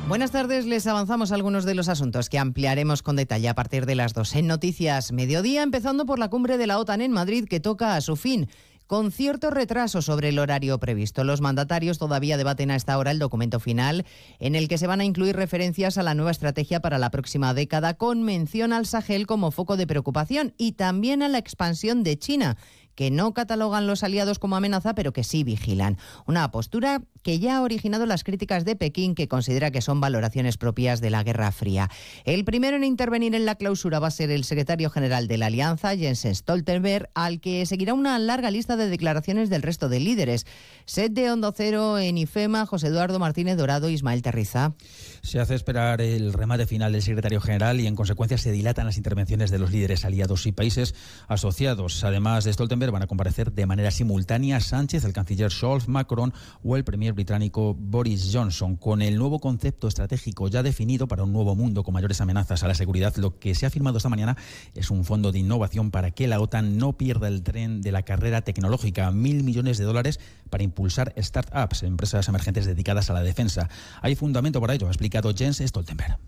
[0.09, 3.95] Buenas tardes, les avanzamos algunos de los asuntos que ampliaremos con detalle a partir de
[3.95, 7.61] las dos en Noticias Mediodía, empezando por la cumbre de la OTAN en Madrid que
[7.61, 8.49] toca a su fin
[8.87, 11.25] con cierto retraso sobre el horario previsto.
[11.25, 14.07] Los mandatarios todavía debaten a esta hora el documento final
[14.39, 17.53] en el que se van a incluir referencias a la nueva estrategia para la próxima
[17.53, 22.19] década con mención al Sahel como foco de preocupación y también a la expansión de
[22.19, 22.57] China
[22.99, 25.99] que no catalogan los aliados como amenaza, pero que sí vigilan.
[26.27, 30.57] Una postura que ya ha originado las críticas de Pekín, que considera que son valoraciones
[30.57, 31.91] propias de la Guerra Fría.
[32.25, 35.47] El primero en intervenir en la clausura va a ser el secretario general de la
[35.47, 40.47] Alianza, Jens Stoltenberg, al que seguirá una larga lista de declaraciones del resto de líderes.
[40.85, 44.75] Set de Hondo Cero en IFEMA, José Eduardo Martínez Dorado, Ismael Terriza.
[45.23, 48.97] Se hace esperar el remate final del secretario general y en consecuencia se dilatan las
[48.97, 50.95] intervenciones de los líderes aliados y países
[51.27, 52.05] asociados.
[52.05, 56.77] Además de Stoltenberg van a comparecer de manera simultánea Sánchez, el canciller Scholz, Macron o
[56.77, 58.77] el británico Boris Johnson.
[58.77, 62.69] Con el nuevo concepto estratégico ya definido para un nuevo mundo con mayores amenazas a
[62.69, 64.37] la seguridad, lo que se ha firmado esta mañana
[64.75, 68.03] es un fondo de innovación para que la OTAN no pierda el tren de la
[68.03, 69.11] carrera tecnológica.
[69.11, 73.69] Mil millones de dólares para impulsar startups, empresas emergentes dedicadas a la defensa.
[74.03, 76.19] Hay fundamento para ello, ha explicado Jens Stoltenberg.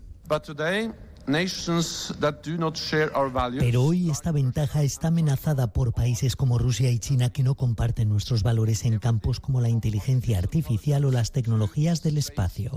[3.59, 8.09] Pero hoy esta ventaja está amenazada por países como Rusia y China que no comparten
[8.09, 12.71] nuestros valores en campos como la inteligencia artificial o las tecnologías del espacio.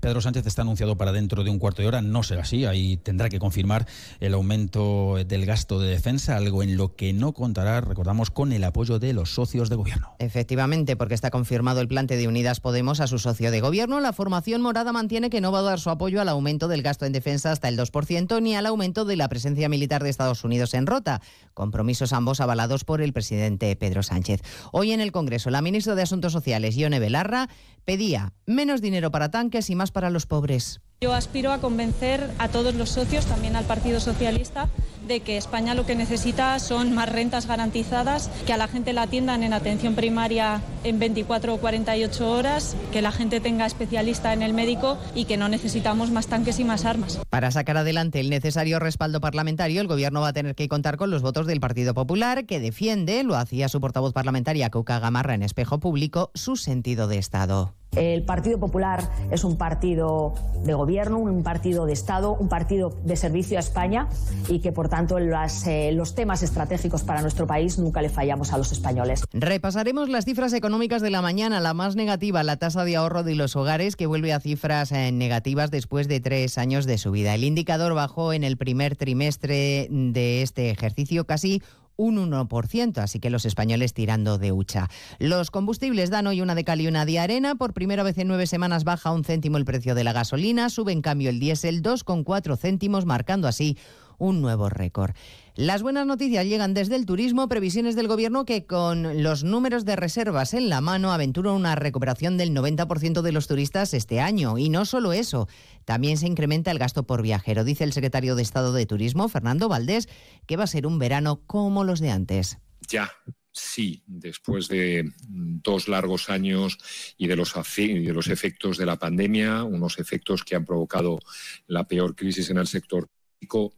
[0.00, 2.02] Pedro Sánchez está anunciado para dentro de un cuarto de hora.
[2.02, 2.64] No será así.
[2.64, 3.86] Ahí tendrá que confirmar
[4.20, 8.64] el aumento del gasto de defensa, algo en lo que no contará, recordamos, con el
[8.64, 10.14] apoyo de los socios de gobierno.
[10.18, 14.00] Efectivamente, porque está confirmado el plante de Unidas Podemos a su socio de gobierno.
[14.00, 17.06] La formación morada mantiene que no va a dar su apoyo al aumento del gasto
[17.06, 20.74] en defensa hasta el 2% ni al aumento de la presencia militar de Estados Unidos
[20.74, 21.20] en Rota.
[21.54, 24.42] Compromisos ambos avalados por el presidente Pedro Sánchez.
[24.72, 27.48] Hoy en el Congreso, la ministra de Asuntos Sociales, Ione Belarra,
[27.84, 30.80] pedía menos dinero para tanques y más para los pobres.
[31.02, 34.68] Yo aspiro a convencer a todos los socios, también al Partido Socialista,
[35.06, 39.02] de que España lo que necesita son más rentas garantizadas, que a la gente la
[39.02, 44.42] atiendan en atención primaria en 24 o 48 horas, que la gente tenga especialista en
[44.42, 47.18] el médico y que no necesitamos más tanques y más armas.
[47.30, 51.10] Para sacar adelante el necesario respaldo parlamentario, el Gobierno va a tener que contar con
[51.10, 55.42] los votos del Partido Popular, que defiende, lo hacía su portavoz parlamentaria Cuca Gamarra en
[55.42, 57.79] espejo público, su sentido de Estado.
[57.96, 63.16] El Partido Popular es un partido de gobierno, un partido de Estado, un partido de
[63.16, 64.08] servicio a España
[64.48, 68.52] y que, por tanto, las, eh, los temas estratégicos para nuestro país nunca le fallamos
[68.52, 69.24] a los españoles.
[69.32, 71.58] Repasaremos las cifras económicas de la mañana.
[71.60, 75.10] La más negativa, la tasa de ahorro de los hogares, que vuelve a cifras eh,
[75.10, 77.34] negativas después de tres años de subida.
[77.34, 81.62] El indicador bajó en el primer trimestre de este ejercicio casi
[82.00, 84.88] un 1%, así que los españoles tirando de hucha.
[85.18, 87.56] Los combustibles dan hoy una de cal y una de arena.
[87.56, 90.92] Por primera vez en nueve semanas baja un céntimo el precio de la gasolina, sube
[90.92, 93.76] en cambio el diésel 2,4 céntimos, marcando así
[94.16, 95.14] un nuevo récord.
[95.56, 99.96] Las buenas noticias llegan desde el turismo, previsiones del gobierno que con los números de
[99.96, 104.58] reservas en la mano aventura una recuperación del 90% de los turistas este año.
[104.58, 105.48] Y no solo eso,
[105.84, 107.64] también se incrementa el gasto por viajero.
[107.64, 110.08] Dice el secretario de Estado de Turismo, Fernando Valdés,
[110.46, 112.58] que va a ser un verano como los de antes.
[112.88, 113.10] Ya,
[113.50, 116.78] sí, después de dos largos años
[117.16, 121.18] y de los, de los efectos de la pandemia, unos efectos que han provocado
[121.66, 123.10] la peor crisis en el sector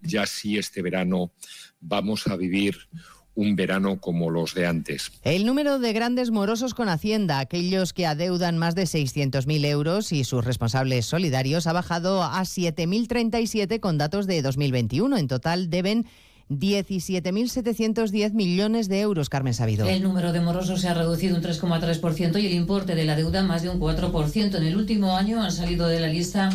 [0.03, 1.33] ya sí este verano
[1.81, 2.77] vamos a vivir
[3.35, 5.11] un verano como los de antes.
[5.23, 10.25] El número de grandes morosos con Hacienda, aquellos que adeudan más de 600.000 euros y
[10.25, 15.17] sus responsables solidarios, ha bajado a 7.037 con datos de 2021.
[15.17, 16.07] En total deben
[16.51, 19.89] 17.710 millones de euros, Carmen Sabido.
[19.89, 23.43] El número de morosos se ha reducido un 3,3% y el importe de la deuda
[23.43, 24.57] más de un 4%.
[24.57, 26.51] En el último año han salido de la lista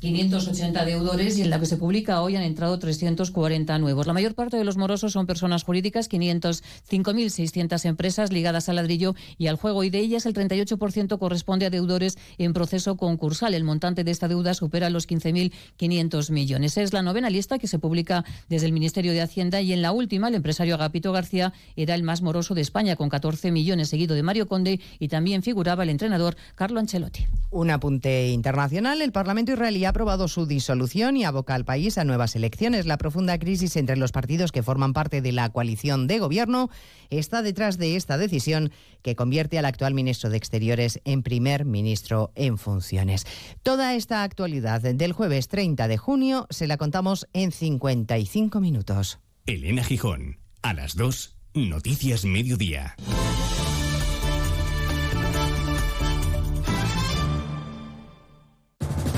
[0.00, 4.06] 580 deudores y en la que se publica hoy han entrado 340 nuevos.
[4.06, 9.46] La mayor parte de los morosos son personas jurídicas, 505.600 empresas ligadas al ladrillo y
[9.46, 13.54] al juego y de ellas el 38% corresponde a deudores en proceso concursal.
[13.54, 16.76] El montante de esta deuda supera los 15.500 millones.
[16.76, 19.92] Es la novena lista que se publica desde el Ministerio de Hacienda y en la
[19.92, 24.14] última el empresario Agapito García era el más moroso de España con 14 millones seguido
[24.14, 27.26] de Mario Conde y también figuraba el entrenador Carlo Ancelotti.
[27.50, 29.00] Un apunte internacional.
[29.00, 32.86] El Parlamento israelí ha aprobado su disolución y aboca al país a nuevas elecciones.
[32.86, 36.70] La profunda crisis entre los partidos que forman parte de la coalición de gobierno
[37.10, 38.72] está detrás de esta decisión
[39.02, 43.26] que convierte al actual ministro de Exteriores en primer ministro en funciones.
[43.62, 49.18] Toda esta actualidad del jueves 30 de junio se la contamos en 55 minutos.
[49.46, 52.96] Elena Gijón, a las 2, Noticias Mediodía.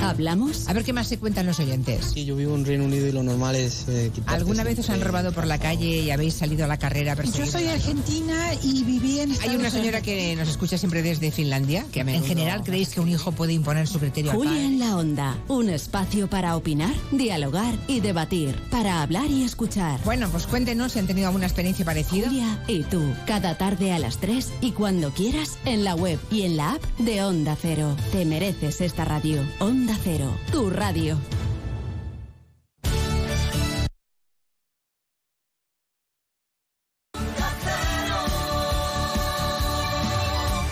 [0.09, 0.69] ¿Hablamos?
[0.69, 2.13] A ver qué más se cuentan los oyentes.
[2.15, 5.01] Sí, yo vivo en Reino Unido y lo normal es eh, ¿Alguna vez os han
[5.01, 9.21] robado por la calle y habéis salido a la carrera Yo soy argentina y viví
[9.21, 13.01] en Hay una señora que nos escucha siempre desde Finlandia, que en general creéis que
[13.01, 14.67] un hijo puede imponer su criterio Julia al padre.
[14.67, 20.01] en la onda, un espacio para opinar, dialogar y debatir, para hablar y escuchar.
[20.05, 22.29] Bueno, pues cuéntenos si han tenido alguna experiencia parecida.
[22.29, 26.43] Julia y tú, cada tarde a las 3 y cuando quieras en la web y
[26.43, 27.97] en la app de Onda Cero.
[28.13, 29.43] Te mereces esta radio.
[29.59, 31.19] Onda Cero, tu radio.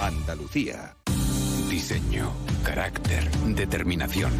[0.00, 0.96] Andalucía.
[1.68, 2.32] Diseño,
[2.64, 4.32] carácter, determinación.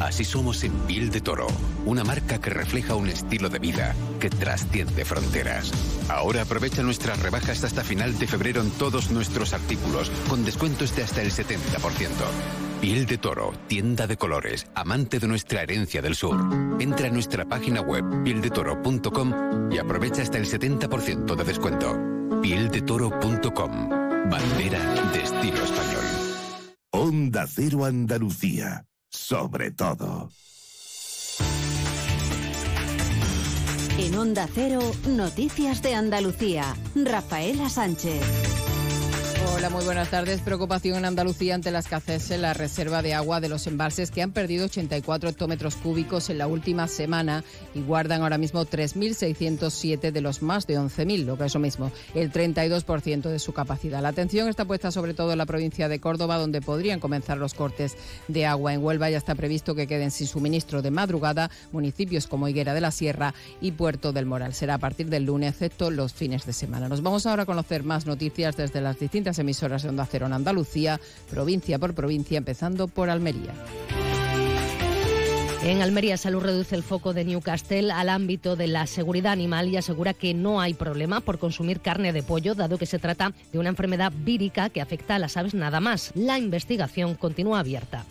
[0.00, 1.48] Así somos en Piel de Toro,
[1.84, 5.72] una marca que refleja un estilo de vida que trasciende fronteras.
[6.08, 11.02] Ahora aprovecha nuestras rebajas hasta final de febrero en todos nuestros artículos, con descuentos de
[11.02, 12.59] hasta el 70%.
[12.80, 16.34] Piel de Toro, tienda de colores, amante de nuestra herencia del sur.
[16.80, 21.98] Entra a nuestra página web pieldetoro.com y aprovecha hasta el 70% de descuento.
[22.40, 23.88] Pieldetoro.com,
[24.30, 26.04] bandera de estilo español.
[26.90, 28.86] Onda Cero Andalucía.
[29.10, 30.30] Sobre todo.
[33.98, 36.74] En Onda Cero, Noticias de Andalucía.
[36.94, 38.49] Rafaela Sánchez.
[39.46, 40.40] Hola, muy buenas tardes.
[40.42, 44.20] Preocupación en Andalucía ante la escasez en la reserva de agua de los embalses que
[44.20, 47.42] han perdido 84 hectómetros cúbicos en la última semana
[47.74, 51.90] y guardan ahora mismo 3.607 de los más de 11.000, lo que es lo mismo,
[52.14, 54.02] el 32% de su capacidad.
[54.02, 57.54] La atención está puesta sobre todo en la provincia de Córdoba, donde podrían comenzar los
[57.54, 57.96] cortes
[58.28, 58.74] de agua.
[58.74, 62.80] En Huelva ya está previsto que queden sin suministro de madrugada municipios como Higuera de
[62.80, 64.52] la Sierra y Puerto del Moral.
[64.52, 66.88] Será a partir del lunes, excepto los fines de semana.
[66.88, 70.32] Nos vamos ahora a conocer más noticias desde las distintas emisoras de Onda Cero en
[70.32, 71.00] Andalucía,
[71.30, 73.54] provincia por provincia, empezando por Almería.
[75.62, 79.76] En Almería, Salud reduce el foco de Newcastle al ámbito de la seguridad animal y
[79.76, 83.58] asegura que no hay problema por consumir carne de pollo, dado que se trata de
[83.58, 86.12] una enfermedad vírica que afecta a las aves nada más.
[86.14, 88.06] La investigación continúa abierta.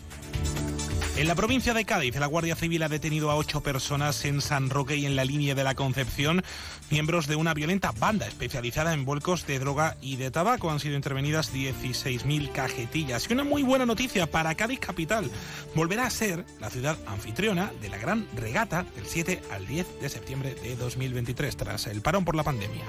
[1.20, 4.70] En la provincia de Cádiz, la Guardia Civil ha detenido a ocho personas en San
[4.70, 6.42] Roque y en la línea de la Concepción,
[6.88, 10.70] miembros de una violenta banda especializada en vuelcos de droga y de tabaco.
[10.70, 13.28] Han sido intervenidas 16.000 cajetillas.
[13.28, 15.30] Y una muy buena noticia para Cádiz Capital.
[15.74, 20.08] Volverá a ser la ciudad anfitriona de la gran regata del 7 al 10 de
[20.08, 22.84] septiembre de 2023, tras el parón por la pandemia.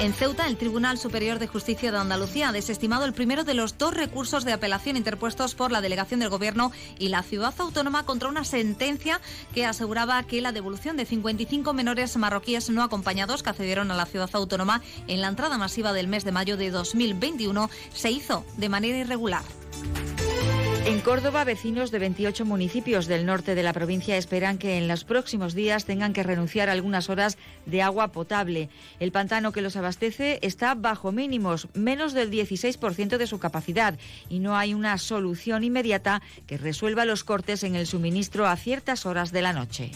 [0.00, 3.78] En Ceuta, el Tribunal Superior de Justicia de Andalucía ha desestimado el primero de los
[3.78, 6.70] dos recursos de apelación interpuestos por la delegación del Gobierno
[7.00, 9.20] y la ciudad autónoma contra una sentencia
[9.52, 14.06] que aseguraba que la devolución de 55 menores marroquíes no acompañados que accedieron a la
[14.06, 18.68] ciudad autónoma en la entrada masiva del mes de mayo de 2021 se hizo de
[18.68, 19.42] manera irregular.
[20.88, 25.04] En Córdoba, vecinos de 28 municipios del norte de la provincia esperan que en los
[25.04, 27.36] próximos días tengan que renunciar a algunas horas
[27.66, 28.70] de agua potable.
[28.98, 33.98] El pantano que los abastece está bajo mínimos, menos del 16% de su capacidad,
[34.30, 39.04] y no hay una solución inmediata que resuelva los cortes en el suministro a ciertas
[39.04, 39.90] horas de la noche.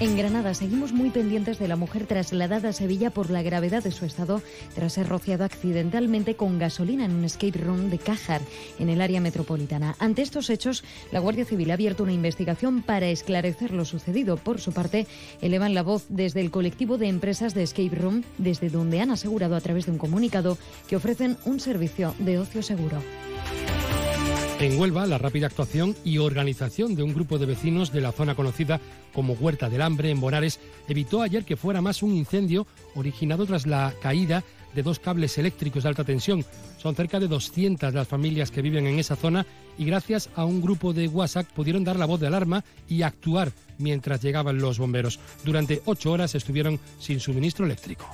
[0.00, 3.92] En Granada seguimos muy pendientes de la mujer trasladada a Sevilla por la gravedad de
[3.92, 4.42] su estado
[4.74, 8.40] tras ser rociado accidentalmente con gasolina en un escape room de Cájar,
[8.80, 9.94] en el área metropolitana.
[10.00, 10.82] Ante estos hechos,
[11.12, 14.36] la Guardia Civil ha abierto una investigación para esclarecer lo sucedido.
[14.36, 15.06] Por su parte,
[15.40, 19.54] elevan la voz desde el colectivo de empresas de escape room, desde donde han asegurado
[19.54, 23.00] a través de un comunicado que ofrecen un servicio de ocio seguro.
[24.64, 28.34] En Huelva, la rápida actuación y organización de un grupo de vecinos de la zona
[28.34, 28.80] conocida
[29.12, 30.58] como Huerta del Hambre en Bonares
[30.88, 34.42] evitó ayer que fuera más un incendio originado tras la caída
[34.74, 36.46] de dos cables eléctricos de alta tensión.
[36.78, 39.44] Son cerca de 200 las familias que viven en esa zona
[39.76, 43.52] y gracias a un grupo de WhatsApp pudieron dar la voz de alarma y actuar
[43.76, 45.20] mientras llegaban los bomberos.
[45.44, 48.06] Durante ocho horas estuvieron sin suministro eléctrico.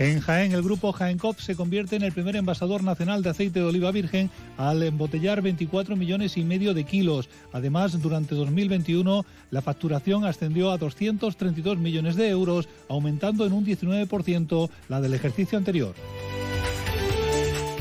[0.00, 3.66] En Jaén, el grupo Jaencop se convierte en el primer envasador nacional de aceite de
[3.66, 7.28] oliva virgen al embotellar 24 millones y medio de kilos.
[7.52, 14.70] Además, durante 2021 la facturación ascendió a 232 millones de euros, aumentando en un 19%
[14.88, 15.94] la del ejercicio anterior.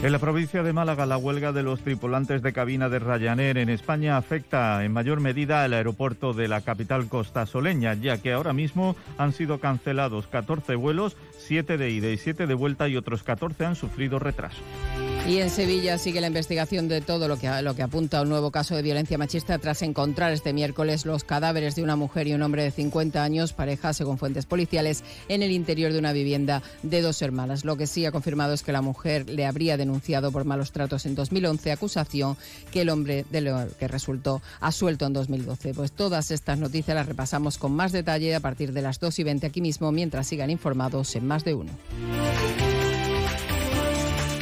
[0.01, 3.67] En la provincia de Málaga, la huelga de los tripulantes de cabina de Ryanair en
[3.67, 8.95] España afecta en mayor medida al aeropuerto de la capital costasoleña, ya que ahora mismo
[9.17, 13.65] han sido cancelados 14 vuelos, 7 de ida y 7 de vuelta y otros 14
[13.65, 14.61] han sufrido retraso.
[15.29, 18.29] Y en Sevilla sigue la investigación de todo lo que, lo que apunta a un
[18.29, 22.33] nuevo caso de violencia machista tras encontrar este miércoles los cadáveres de una mujer y
[22.33, 26.63] un hombre de 50 años, pareja según fuentes policiales, en el interior de una vivienda
[26.81, 27.63] de dos hermanas.
[27.63, 31.05] Lo que sí ha confirmado es que la mujer le habría denunciado por malos tratos
[31.05, 32.35] en 2011, acusación
[32.71, 35.75] que el hombre de lo que resultó asuelto en 2012.
[35.75, 39.23] Pues todas estas noticias las repasamos con más detalle a partir de las 2 y
[39.25, 41.71] 20 aquí mismo, mientras sigan informados en más de uno.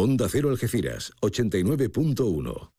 [0.00, 2.70] Onda Cero Algeciras, 89.1.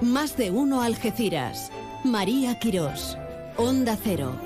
[0.00, 1.70] Más de uno Algeciras.
[2.02, 3.18] María Quirós.
[3.58, 4.40] Onda Cero.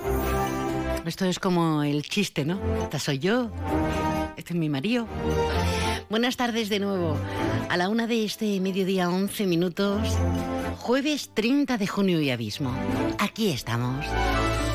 [1.06, 2.58] Esto es como el chiste, ¿no?
[2.82, 3.52] Esta soy yo.
[4.36, 5.06] Este es mi marido.
[6.08, 7.16] Buenas tardes de nuevo.
[7.68, 10.00] A la una de este mediodía, 11 minutos.
[10.78, 12.74] Jueves 30 de junio y abismo.
[13.18, 14.04] Aquí estamos.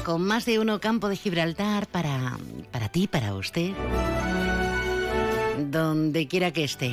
[0.04, 2.38] Con más de uno campo de Gibraltar para,
[2.72, 3.72] para ti, para usted.
[5.72, 6.92] Donde quiera que esté.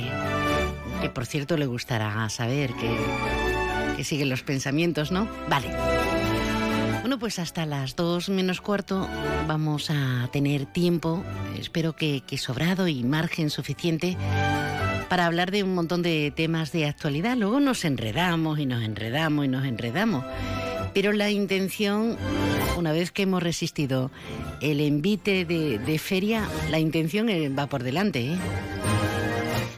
[1.01, 2.97] Que por cierto le gustará saber que,
[3.97, 5.27] que siguen los pensamientos, ¿no?
[5.49, 5.67] Vale.
[7.01, 9.07] Bueno, pues hasta las dos menos cuarto
[9.47, 11.21] vamos a tener tiempo,
[11.59, 14.17] espero que sobrado y margen suficiente
[15.13, 17.37] para hablar de un montón de temas de actualidad.
[17.37, 20.25] Luego nos enredamos y nos enredamos y nos enredamos.
[20.91, 22.17] Pero la intención,
[22.77, 24.09] una vez que hemos resistido
[24.59, 28.31] el envite de, feria, la intención eh, va por delante.
[28.31, 28.37] ¿eh?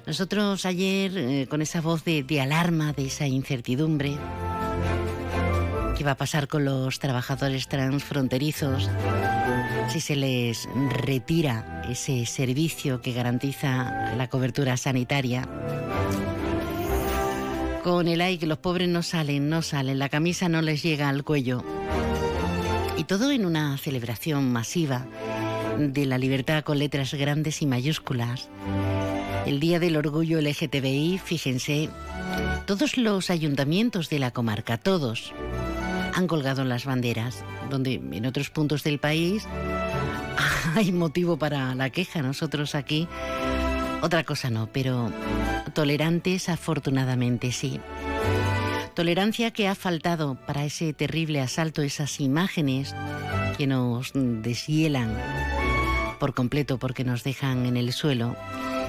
[0.08, 4.16] Nosotros ayer, eh, con esa voz de alarma, de esa incertidumbre,
[5.98, 8.90] ¿qué va a pasar con los trabajadores transfronterizos
[9.90, 15.48] si se les retira ese servicio que garantiza la cobertura sanitaria?
[17.84, 21.24] Con el que los pobres no salen, no salen, la camisa no les llega al
[21.24, 21.64] cuello.
[22.98, 25.06] Y todo en una celebración masiva
[25.78, 28.50] de la libertad con letras grandes y mayúsculas.
[29.46, 31.90] El Día del Orgullo LGTBI, fíjense,
[32.66, 35.34] todos los ayuntamientos de la comarca, todos,
[36.16, 39.46] han colgado las banderas, donde en otros puntos del país
[40.76, 42.22] hay motivo para la queja.
[42.22, 43.08] Nosotros aquí,
[44.02, 45.12] otra cosa no, pero
[45.74, 47.82] tolerantes afortunadamente sí.
[48.94, 52.96] Tolerancia que ha faltado para ese terrible asalto, esas imágenes
[53.58, 55.18] que nos deshielan
[56.18, 58.38] por completo porque nos dejan en el suelo,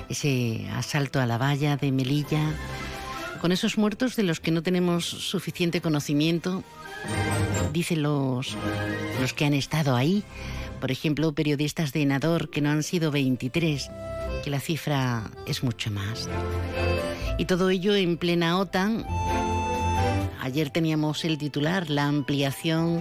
[0.09, 2.53] ese asalto a la valla de Melilla,
[3.47, 6.65] con esos muertos de los que no tenemos suficiente conocimiento,
[7.73, 8.57] dicen los,
[9.21, 10.25] los que han estado ahí,
[10.81, 13.89] por ejemplo, periodistas de Enador, que no han sido 23,
[14.43, 16.29] que la cifra es mucho más.
[17.39, 19.07] Y todo ello en plena OTAN.
[20.41, 23.01] Ayer teníamos el titular, la ampliación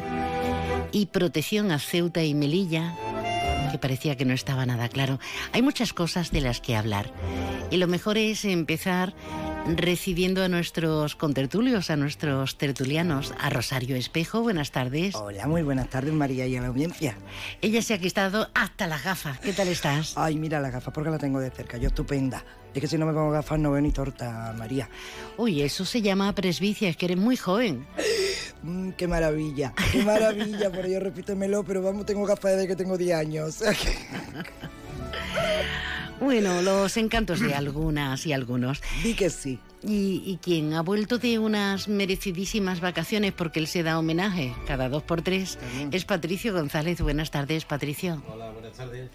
[0.91, 2.95] y protección a Ceuta y Melilla,
[3.71, 5.19] que parecía que no estaba nada claro.
[5.53, 7.11] Hay muchas cosas de las que hablar.
[7.71, 9.15] Y lo mejor es empezar
[9.67, 14.41] recibiendo a nuestros contertulios, a nuestros tertulianos, a Rosario Espejo.
[14.41, 15.15] Buenas tardes.
[15.15, 17.17] Hola, muy buenas tardes, María, y a la audiencia.
[17.61, 19.39] Ella se ha quitado hasta las gafas.
[19.39, 20.13] ¿Qué tal estás?
[20.17, 21.77] Ay, mira las gafas, porque la tengo de cerca.
[21.77, 22.43] Yo estupenda.
[22.73, 24.89] Es que si no me pongo gafas no veo ni torta, María.
[25.37, 27.87] Uy, eso se llama presbicia, es que eres muy joven.
[28.63, 32.97] Mm, qué maravilla, qué maravilla, por ello repítemelo, pero vamos, tengo gafas desde que tengo
[32.97, 33.63] 10 años.
[36.19, 38.81] Bueno, los encantos de algunas y algunos.
[39.03, 39.59] Di que sí.
[39.83, 44.89] Y, y quien ha vuelto de unas merecidísimas vacaciones porque él se da homenaje cada
[44.89, 45.59] dos por tres
[45.91, 47.01] es Patricio González.
[47.01, 48.23] Buenas tardes, Patricio.
[48.27, 49.09] Hola, buenas tardes.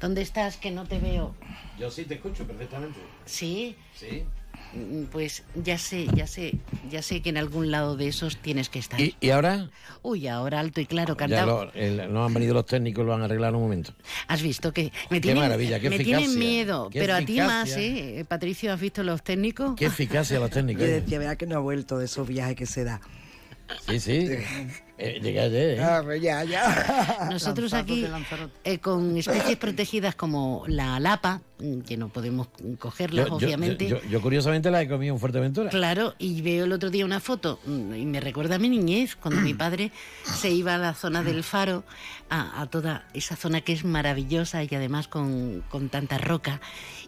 [0.00, 0.56] ¿Dónde estás?
[0.56, 1.34] Que no te veo.
[1.78, 2.98] Yo sí te escucho perfectamente.
[3.26, 3.76] ¿Sí?
[3.94, 4.24] Sí.
[4.72, 6.54] Mm, Pues ya sé, ya sé,
[6.90, 9.00] ya sé que en algún lado de esos tienes que estar.
[9.00, 9.68] ¿Y, y ahora?
[10.02, 11.70] Uy, ahora alto y claro, cantado.
[12.08, 13.92] no han venido los técnicos, lo han arreglado en un momento.
[14.28, 16.18] Has visto que me Qué tienen, maravilla, qué me eficacia.
[16.26, 18.20] tienen miedo, Qué pero a ti más, eficacia.
[18.20, 18.24] ¿eh?
[18.24, 19.74] Patricio, ¿has visto los técnicos?
[19.76, 20.82] Qué eficacia los técnicos.
[20.82, 23.00] Yo decía, verá que no ha vuelto de esos viajes que se da.
[23.88, 24.28] Sí, sí.
[24.98, 25.82] Eh, llegué ayer, ¿eh?
[25.82, 27.28] Ah, pues ya, ya.
[27.30, 28.04] Nosotros aquí,
[28.64, 31.49] eh, con especies protegidas como la lapa, mm,
[31.86, 32.48] que no podemos
[32.78, 33.88] cogerlas, Yo- obviamente.
[33.88, 35.70] Yo, yo, curiosamente la he comido en Fuerteventura.
[35.70, 39.16] Claro, y veo el otro día una foto mm, y me recuerda a mi niñez,
[39.16, 39.92] cuando mi padre
[40.24, 41.84] se iba a la zona del faro,
[42.30, 46.60] a, a toda esa zona que es maravillosa y además con, con tanta roca.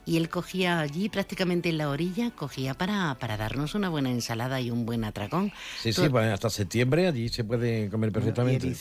[0.05, 4.61] Y él cogía allí, prácticamente en la orilla, cogía para, para darnos una buena ensalada
[4.61, 5.53] y un buen atracón.
[5.81, 8.75] Sí, Tú- sí, pues hasta septiembre allí se puede comer perfectamente.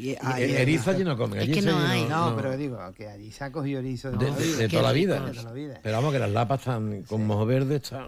[0.00, 2.04] Y, ah, y erizo allí no comen, Es allí que sí no hay.
[2.04, 2.36] No, no.
[2.36, 4.60] pero digo que allí se ha cogido erizo de, De, toda la de- vida.
[4.60, 5.20] de toda la vida.
[5.26, 5.80] De toda la vida.
[5.82, 7.76] Pero vamos, que las lapas están con mojo verde.
[7.76, 8.06] Está...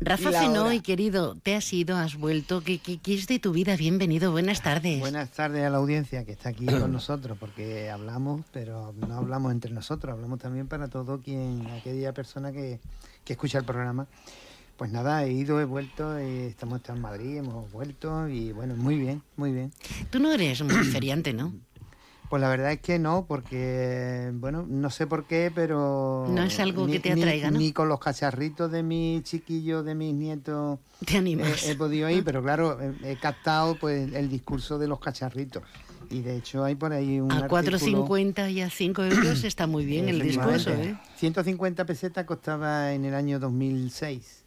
[0.00, 2.62] Rafa Y la Fenoy, querido, te has ido, has vuelto.
[2.62, 3.76] ¿Qué, qué, qué es de tu vida?
[3.76, 4.98] Bienvenido, buenas tardes.
[5.00, 9.52] Buenas tardes a la audiencia que está aquí con nosotros, porque hablamos, pero no hablamos
[9.52, 12.80] entre nosotros, hablamos también para todo quien, aquella persona que,
[13.24, 14.06] que escucha el programa.
[14.76, 18.96] Pues nada, he ido, he vuelto, eh, estamos en Madrid, hemos vuelto y bueno, muy
[18.98, 19.72] bien, muy bien.
[20.10, 21.54] Tú no eres muy feriante, ¿no?
[22.28, 26.26] Pues la verdad es que no, porque, bueno, no sé por qué, pero...
[26.28, 27.58] No es algo que te ni- atraiga, ¿no?
[27.60, 30.80] Ni con los cacharritos de mis chiquillos, de mis nietos...
[31.06, 31.62] Te animas.
[31.64, 35.62] He, he podido ir, pero claro, he, he captado pues el discurso de los cacharritos.
[36.10, 39.68] Y de hecho hay por ahí un A artículo- 4,50 y a 5 euros está
[39.68, 40.96] muy bien el discurso, ¿eh?
[41.16, 44.43] 150 pesetas costaba en el año 2006.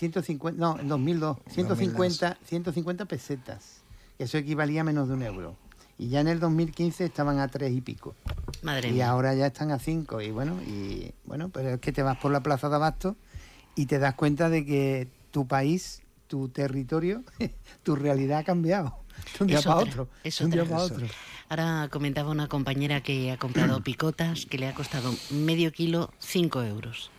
[0.00, 1.36] 150, no, en 2002.
[1.48, 3.82] 150, 150 pesetas.
[4.18, 5.56] Eso equivalía a menos de un euro.
[5.98, 8.14] Y ya en el 2015 estaban a tres y pico.
[8.62, 9.10] Madre y mía.
[9.10, 10.22] ahora ya están a cinco.
[10.22, 13.16] Y bueno, y bueno, pero es que te vas por la plaza de Abasto
[13.76, 17.22] y te das cuenta de que tu país, tu territorio,
[17.82, 18.96] tu realidad ha cambiado.
[19.38, 20.08] De un día para otro.
[20.24, 21.06] es de un día para otro.
[21.50, 26.62] Ahora comentaba una compañera que ha comprado picotas que le ha costado medio kilo 5
[26.62, 27.10] euros.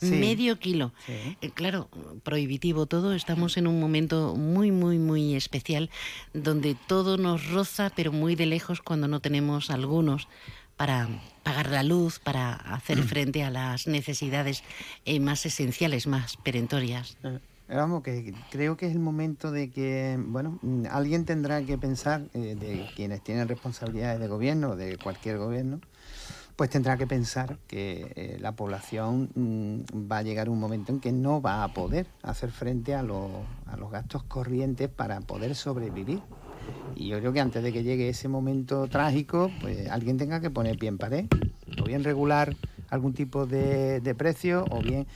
[0.00, 0.12] Sí.
[0.12, 0.92] Medio kilo.
[1.06, 1.36] Sí.
[1.40, 1.88] Eh, claro,
[2.22, 3.12] prohibitivo todo.
[3.12, 5.90] Estamos en un momento muy, muy, muy especial
[6.32, 10.28] donde todo nos roza, pero muy de lejos cuando no tenemos algunos
[10.76, 11.08] para
[11.42, 14.64] pagar la luz, para hacer frente a las necesidades
[15.04, 17.18] eh, más esenciales, más perentorias.
[17.22, 17.38] Eh,
[17.68, 22.22] Vamos, que creo que es el momento de que, bueno, mm, alguien tendrá que pensar,
[22.34, 25.80] eh, de quienes tienen responsabilidades de gobierno, de cualquier gobierno,
[26.60, 31.00] pues tendrá que pensar que eh, la población mm, va a llegar un momento en
[31.00, 35.54] que no va a poder hacer frente a, los- a los gastos corrientes para poder
[35.54, 36.20] sobrevivir.
[36.96, 40.50] Y yo creo que antes de que llegue ese momento trágico, pues alguien tenga que
[40.50, 41.24] poner pie en pared,
[41.80, 42.52] o bien regular
[42.90, 45.06] algún tipo de, de precio, o bien...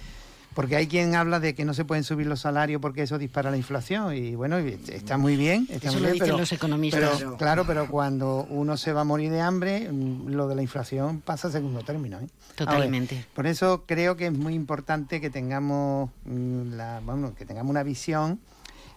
[0.55, 3.51] Porque hay quien habla de que no se pueden subir los salarios porque eso dispara
[3.51, 4.15] la inflación.
[4.17, 5.67] Y bueno, está muy bien.
[5.69, 7.17] Está Eso muy lo bien, dicen pero, los economistas.
[7.19, 10.63] pero, claro, pero cuando uno se va a morir de hambre, mm, lo de la
[10.63, 12.19] inflación pasa a segundo término.
[12.19, 12.21] ¿eh?
[12.21, 13.25] Ver, Totalmente.
[13.35, 17.83] por eso creo que es muy importante que tengamos, mm, la, bueno, que tengamos una
[17.83, 18.39] visión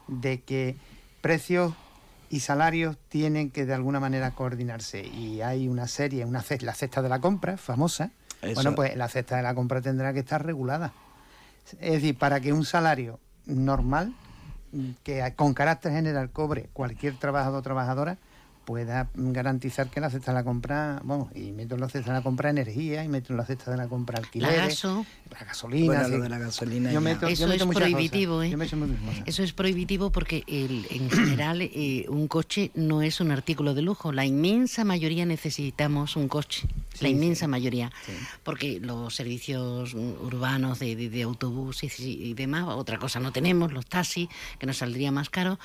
[0.08, 0.76] de que
[1.22, 1.74] precios
[2.30, 5.06] y salarios tienen que de alguna manera coordinarse.
[5.08, 8.12] Y hay una serie, una ce- la cesta de la compra, famosa.
[8.42, 8.54] Eso.
[8.56, 10.94] Bueno, pues la cesta de la compra tendrá que estar regulada.
[11.80, 14.14] Es decir, para que un salario normal,
[15.04, 18.18] que con carácter general cobre cualquier trabajador o trabajadora,
[18.72, 22.18] pueda garantizar que la cesta de la compra, bueno, y meto en la cesta de
[22.18, 25.06] la compra energía, y meto en la cesta de la compra alquileres, gaso.
[25.32, 25.86] la gasolina.
[25.86, 28.48] Bueno, lo de la gasolina Yo yo Eso meto es prohibitivo, cosas.
[28.48, 28.52] ¿eh?
[28.52, 28.76] Yo meto.
[29.26, 33.84] Eso es prohibitivo porque el- en general eh, un coche no es un artículo de
[33.84, 34.12] lujo.
[34.12, 36.68] La inmensa mayoría necesitamos un coche,
[37.00, 37.50] la inmensa sí.
[37.52, 37.90] mayoría,
[38.44, 43.72] porque los servicios urbanos de, de, de autobuses y, y demás, otra cosa no tenemos,
[43.72, 44.28] los taxis,
[44.60, 45.58] que nos saldría más caro,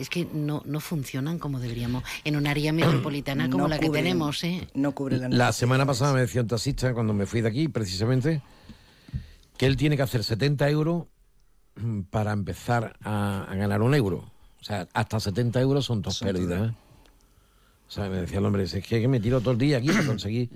[0.00, 3.90] es que no, no funcionan como deberíamos en un área metropolitana como No la que
[3.90, 4.42] tenemos.
[4.44, 4.66] ¿eh?
[4.74, 7.68] No cubre la La semana pasada me decía un taxista, cuando me fui de aquí,
[7.68, 8.42] precisamente,
[9.56, 11.04] que él tiene que hacer 70 euros
[12.10, 14.30] para empezar a, a ganar un euro.
[14.60, 16.70] O sea, hasta 70 euros son dos pérdidas.
[16.70, 16.74] ¿eh?
[17.88, 20.06] O sea, me decía el hombre, es que me tiro todo el día aquí para
[20.06, 20.48] conseguir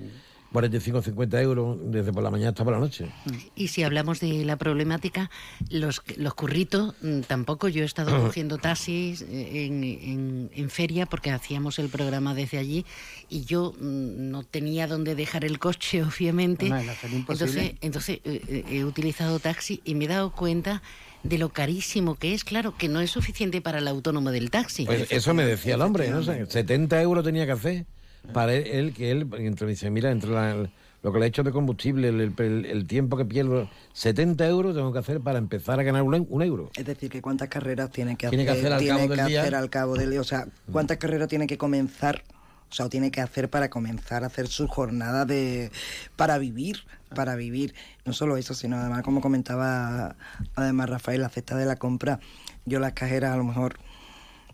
[0.54, 3.10] 45 o 50 euros desde por la mañana hasta por la noche.
[3.56, 5.28] Y si hablamos de la problemática,
[5.68, 11.06] los, los curritos, mm, tampoco yo he estado cogiendo taxis eh, en, en- en feria
[11.06, 12.86] porque hacíamos el programa desde allí
[13.28, 16.68] y yo mm, no tenía dónde dejar el coche, obviamente.
[16.68, 20.82] No, entonces entonces eh, eh, he utilizado taxi y me he dado cuenta
[21.24, 24.84] de lo carísimo que es, claro, que no es suficiente para el autónomo del taxi.
[24.84, 26.18] Pues eso me decía el hombre, ¿no?
[26.18, 27.86] O sea, 70 euros tenía que hacer
[28.32, 30.68] para él, él, que él, entre, dice, mira, entre la-
[31.02, 34.74] lo que le he hecho de combustible, el, el- el tiempo que pierdo, 70 euros
[34.74, 36.70] tengo que hacer para empezar a ganar un, eu- un euro.
[36.76, 39.16] Es decir, que cuántas carreras tiene que Tiene que hacer, hacer al tiene cabo que
[39.16, 39.40] del día.
[39.42, 40.20] hacer al cabo del día.
[40.20, 42.22] O sea, cuántas carreras tiene que comenzar,
[42.70, 45.70] o sea, tiene que hacer para comenzar a hacer su jornada de
[46.16, 46.78] para vivir,
[47.14, 47.74] para vivir.
[48.06, 50.16] No solo eso, sino además, como comentaba
[50.54, 52.18] además Rafael, la cesta de la compra.
[52.64, 53.76] Yo las cajeras a lo mejor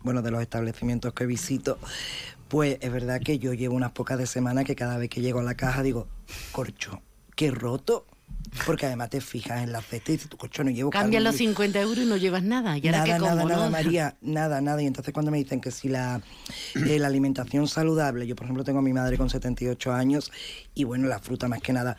[0.03, 1.77] bueno, de los establecimientos que visito,
[2.51, 5.39] pues es verdad que yo llevo unas pocas de semanas que cada vez que llego
[5.39, 6.09] a la caja digo,
[6.51, 7.01] corcho,
[7.33, 8.05] qué roto.
[8.65, 11.29] Porque además te fijas en la cesta y dices, tu corcho no llevo Cambia carne".
[11.29, 12.77] los 50 euros y no llevas nada.
[12.77, 13.49] Y ahora nada, como, nada, ¿no?
[13.49, 14.81] nada, María, nada, nada.
[14.81, 16.21] Y entonces cuando me dicen que si la,
[16.75, 20.31] eh, la alimentación saludable, yo por ejemplo tengo a mi madre con 78 años
[20.73, 21.95] y bueno, la fruta más que nada.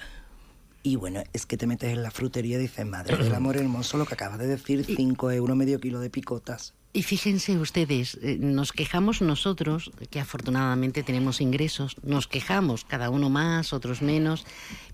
[0.82, 3.96] Y bueno, es que te metes en la frutería y dices, madre del amor hermoso,
[3.96, 6.74] lo que acabas de decir, 5 euros medio kilo de picotas.
[6.94, 13.30] Y fíjense ustedes, eh, nos quejamos nosotros, que afortunadamente tenemos ingresos, nos quejamos, cada uno
[13.30, 14.44] más, otros menos,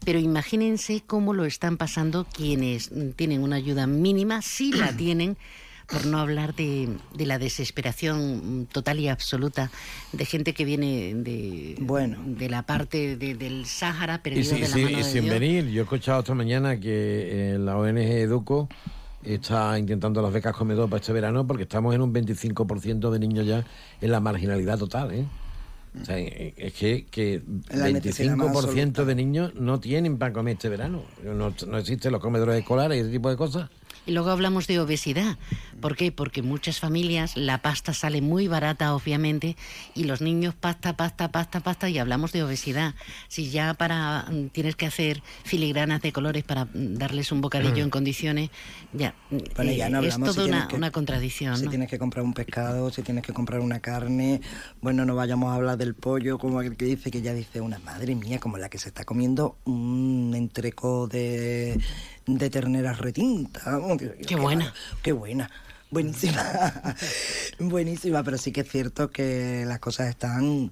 [0.05, 5.37] pero imagínense cómo lo están pasando quienes tienen una ayuda mínima, si la tienen,
[5.89, 9.73] por no hablar de, de la desesperación total y absoluta
[10.13, 12.19] de gente que viene de, bueno.
[12.25, 15.05] de la parte de- del Sáhara, Y, perdido sí- de la sí, mano y de
[15.05, 15.35] sin Dios.
[15.41, 18.69] venir, yo he escuchado esta mañana que eh, la ONG Educo
[19.23, 23.47] está intentando las becas comedor para este verano porque estamos en un 25% de niños
[23.47, 23.65] ya
[24.01, 25.27] en la marginalidad total, ¿eh?
[26.01, 27.35] O sea, es que, que
[27.71, 31.03] En la necesidad más 25% de niños no tienen para comer este verano.
[31.25, 33.71] No, no existen los comedores escolares y ese tipo de cosas.
[34.09, 35.37] Y luego hablamos de obesidad.
[35.83, 36.11] ¿Por qué?
[36.11, 39.55] Porque muchas familias la pasta sale muy barata, obviamente,
[39.95, 42.95] y los niños pasta, pasta, pasta, pasta, y hablamos de obesidad.
[43.29, 47.85] Si ya para mm, tienes que hacer filigranas de colores para mm, darles un bocadillo
[47.85, 48.49] en condiciones,
[48.95, 51.59] ya, Bueno, eh, ya no es hablamos toda si una, que- una contradicción.
[51.59, 51.71] Si ¿no?
[51.71, 54.41] tienes que comprar un pescado, si tienes que comprar una carne,
[54.81, 57.79] bueno, no vayamos a hablar del pollo, como aquel que dice que ya dice una
[57.81, 61.79] madre mía, como la que se está comiendo un entreco de,
[62.29, 63.81] de ternera retinta.
[64.27, 64.73] Qué buena.
[65.03, 65.51] Qué buena.
[65.91, 66.45] Buenísima.
[67.59, 70.71] Buenísima, pero sí que es cierto que las cosas están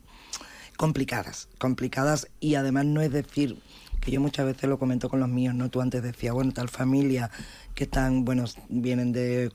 [0.77, 3.59] complicadas, complicadas y además no es decir
[4.01, 5.71] que yo muchas veces lo comento con los míos, ¿no?
[5.71, 7.31] Tú antes decías, bueno, tal familia
[7.75, 9.51] que están, bueno, vienen de,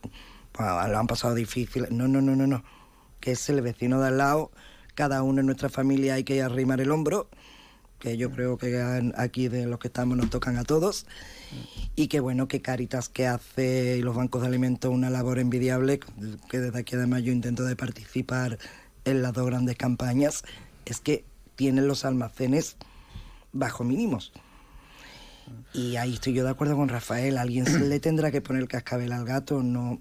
[0.57, 1.87] bueno, lo han pasado difícil.
[1.91, 2.63] No, no, no, no, no.
[3.19, 4.51] Que es el vecino de al lado,
[4.95, 7.29] cada uno en nuestra familia hay que arrimar el hombro,
[8.01, 8.81] que yo creo que
[9.15, 11.05] aquí de los que estamos nos tocan a todos.
[11.95, 15.99] Y que bueno, que Caritas que hace y los bancos de alimentos una labor envidiable,
[16.49, 18.57] que desde aquí además yo intento de participar
[19.05, 20.43] en las dos grandes campañas,
[20.85, 21.23] es que
[21.55, 22.75] tienen los almacenes
[23.53, 24.31] bajo mínimos.
[25.73, 28.67] Y ahí estoy yo de acuerdo con Rafael, alguien se le tendrá que poner el
[28.67, 29.99] cascabel al gato, no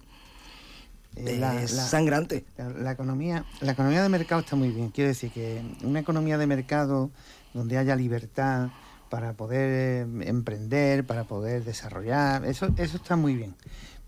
[1.16, 2.44] Eh, es la- sangrante.
[2.56, 4.90] La, la economía, la economía de mercado está muy bien.
[4.90, 7.10] Quiero decir que una economía de mercado
[7.54, 8.68] donde haya libertad
[9.08, 13.54] para poder eh, emprender, para poder desarrollar, eso, eso está muy bien.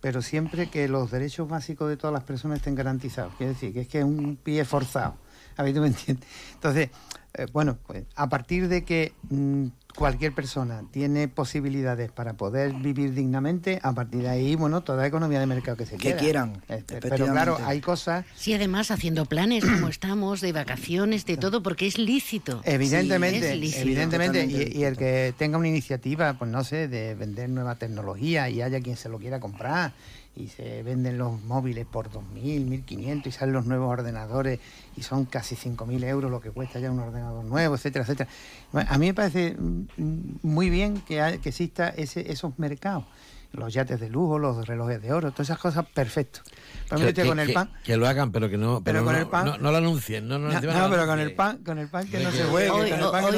[0.01, 3.35] Pero siempre que los derechos básicos de todas las personas estén garantizados.
[3.37, 5.15] Quiero decir que es que es un pie forzado.
[5.57, 6.27] A ver, tú me entiendes.
[6.55, 6.91] Entonces,
[7.35, 9.67] eh, bueno, pues a partir de que mm,
[9.97, 15.39] cualquier persona tiene posibilidades para poder vivir dignamente, a partir de ahí, bueno, toda economía
[15.41, 16.19] de mercado que se Que quiera.
[16.19, 21.37] quieran, Este, pero claro, hay cosas Sí, además haciendo planes como estamos, de vacaciones, de
[21.37, 22.61] todo, porque es lícito.
[22.65, 23.83] Evidentemente, Sí, es lícito.
[23.83, 28.49] evidentemente, y, y el que tenga una iniciativa, pues no sé, de vender nueva tecnología
[28.49, 29.93] y haya quien se lo quiera comprar
[30.35, 34.61] y se venden los móviles por 2.000, 1.500 y salen los nuevos ordenadores
[34.97, 38.31] y son casi 5.000 euros lo que cuesta ya un ordenador nuevo, etcétera, etcétera.
[38.73, 43.05] Bueno, A mí me parece mm, muy bien que, hay- que exista ese, esos mercados.
[43.53, 46.41] Los yates de lujo, los relojes de oro, todas esas cosas, perfecto.
[46.89, 47.71] Pero Que, mírate que- con el que- pan.
[47.85, 49.77] que lo hagan, pero que no, pero Pero con no, el pan- no, no lo
[49.77, 50.27] anuncien.
[50.27, 50.61] No, no, No,
[50.91, 52.71] pero con el pan, con el pan que no se juegue.
[52.71, 52.91] Hoy,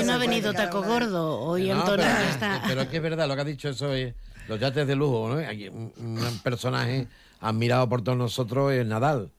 [0.04, 0.52] no ha venido.
[0.52, 2.62] Taco Gordo, hoy No, Antonio está...
[2.68, 4.14] pero es que es verdad, lo que ha dicho eso es
[4.48, 5.34] los yates de lujo, ¿no?
[5.36, 7.06] Un, un personaje
[7.40, 9.30] admirado por todos nosotros es Nadal.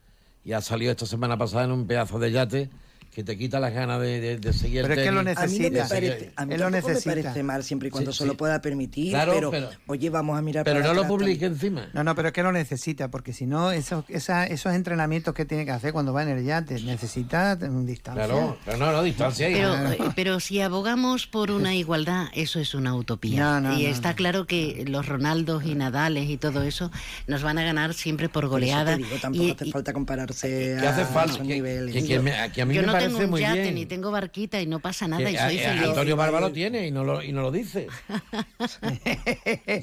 [0.43, 2.69] Y ha salido esta semana pasada en un pedazo de yate
[3.15, 5.37] que te quita las ganas de, de- de seguir el Pero es que lo tenis.
[5.37, 5.87] A mí no me necesita.
[5.87, 7.09] parece, a mí Él lo me necesita.
[7.11, 8.27] parece mal siempre y cuando Sí, se sí.
[8.27, 11.45] lo pueda permitir, Claro, pero, pero- oye, vamos a mirar Pero para no lo publique
[11.45, 11.87] encima.
[11.93, 15.45] No, no, pero es que lo necesita, porque si no, esos, esa- esos entrenamientos que
[15.45, 18.25] tiene que hacer cuando va en el yate, necesita un distancia.
[18.25, 19.47] Claro, pero no, no, distancia.
[19.47, 23.39] Pero, eh, pero si abogamos por una igualdad, eso es una utopía.
[23.39, 26.91] No, no, y no, está claro que los Ronaldos y Nadales y todo eso
[27.27, 28.97] nos van a ganar siempre por Por eso te goleada.
[28.97, 31.33] digo, tampoco Y- hace y- falta compararse ¿Qué hace a falta?
[31.35, 31.93] esos Que, niveles.
[31.93, 33.75] que- que me- que a mí yo me no parece tengo un muy yate bien.
[33.75, 35.83] ni tengo barquita y no pasa nada y soy eh, feliz.
[35.89, 37.87] Antonio Barba lo tiene y no lo, y no lo dice.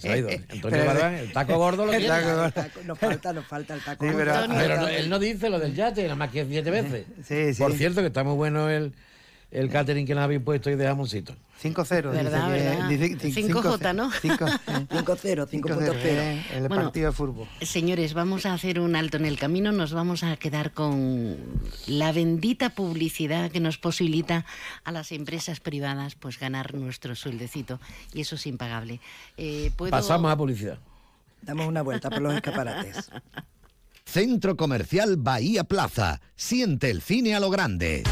[0.01, 0.29] Se ha ido.
[0.31, 2.15] Antonio Pero- Barba, el taco gordo lo El tiene.
[2.15, 2.45] taco gordo.
[2.47, 4.05] El taco- Nos falta, nos falta el taco.
[4.07, 4.57] Sí, pero- Antonio.
[4.63, 7.07] Pero no- él no dice lo del yate, nada más que siete veces.
[7.25, 7.63] Sí, sí.
[7.63, 8.93] Por cierto, que está muy bueno el,
[9.53, 11.35] el catering que nos habéis puesto y de jamoncito.
[11.63, 12.11] 5-0.
[12.11, 12.89] dice ¿Verdad, que- verdad?
[12.89, 14.11] dice que- 5J, ¿no?
[14.11, 14.47] 5
[14.91, 15.93] 5-0, 5.0.
[16.03, 17.47] eh, el Bueno, partido de fútbol.
[17.61, 21.37] Señores, vamos a hacer un alto en el camino, nos vamos a quedar con
[21.87, 24.45] la bendita publicidad que nos posibilita
[24.83, 27.79] a las empresas privadas pues ganar nuestro sueldecito
[28.13, 29.01] y eso es impagable.
[29.37, 30.79] Eh, ¿puedo- Pasamos a publicidad.
[31.43, 33.11] Damos una vuelta por los escaparates.
[34.05, 36.21] Centro Comercial Bahía Plaza.
[36.35, 38.03] Siente el cine a lo grande.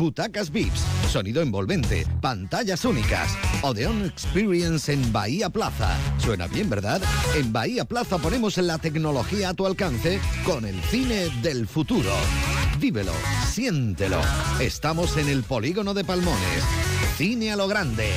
[0.00, 0.80] Butacas VIPs,
[1.12, 3.36] sonido envolvente, pantallas únicas.
[3.60, 5.94] Odeon Experience en Bahía Plaza.
[6.16, 7.02] Suena bien, ¿verdad?
[7.36, 12.14] En Bahía Plaza ponemos la tecnología a tu alcance con el cine del futuro.
[12.78, 13.12] Vívelo,
[13.46, 14.22] siéntelo.
[14.58, 16.64] Estamos en el polígono de Palmones.
[17.18, 18.08] Cine a lo grande.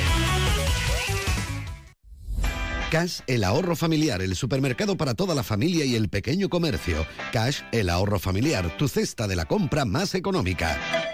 [2.90, 7.04] Cash, el ahorro familiar, el supermercado para toda la familia y el pequeño comercio.
[7.30, 11.13] Cash, el ahorro familiar, tu cesta de la compra más económica.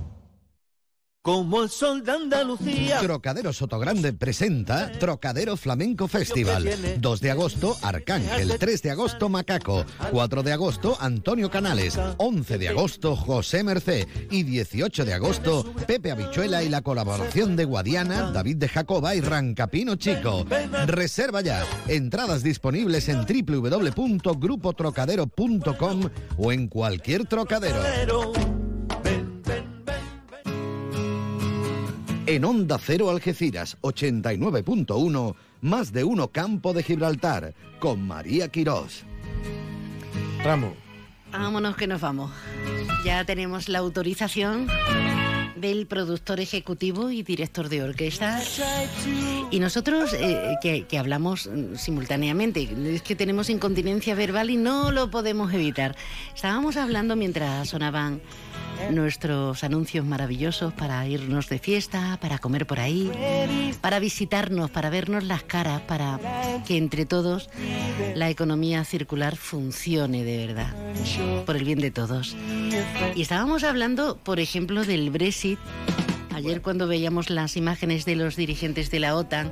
[1.23, 2.97] Como el sol de Andalucía.
[2.99, 6.67] Trocadero Sotogrande presenta Trocadero Flamenco Festival.
[6.97, 8.57] 2 de agosto, Arcángel.
[8.57, 9.85] 3 de agosto, Macaco.
[10.09, 11.95] 4 de agosto, Antonio Canales.
[12.17, 14.07] 11 de agosto, José Mercé.
[14.31, 19.21] Y 18 de agosto, Pepe Habichuela y la colaboración de Guadiana, David de Jacoba y
[19.21, 20.43] Rancapino Chico.
[20.87, 21.63] Reserva ya.
[21.87, 26.09] Entradas disponibles en www.grupotrocadero.com
[26.39, 27.77] o en cualquier trocadero.
[32.31, 39.03] En Onda Cero Algeciras 89.1, más de uno Campo de Gibraltar, con María Quirós.
[40.41, 40.71] Ramos.
[41.29, 42.31] Vámonos que nos vamos.
[43.03, 44.69] Ya tenemos la autorización
[45.57, 48.41] del productor ejecutivo y director de orquesta.
[49.51, 54.93] Y nosotros, eh, que, que hablamos mm, simultáneamente, es que tenemos incontinencia verbal y no
[54.93, 55.97] lo podemos evitar.
[56.33, 58.21] Estábamos hablando mientras sonaban
[58.89, 63.11] nuestros anuncios maravillosos para irnos de fiesta, para comer por ahí,
[63.81, 66.19] para visitarnos, para vernos las caras, para
[66.65, 67.49] que entre todos
[68.15, 70.73] la economía circular funcione de verdad,
[71.45, 72.35] por el bien de todos.
[73.15, 75.59] Y estábamos hablando, por ejemplo, del Brexit.
[76.33, 79.51] Ayer cuando veíamos las imágenes de los dirigentes de la OTAN,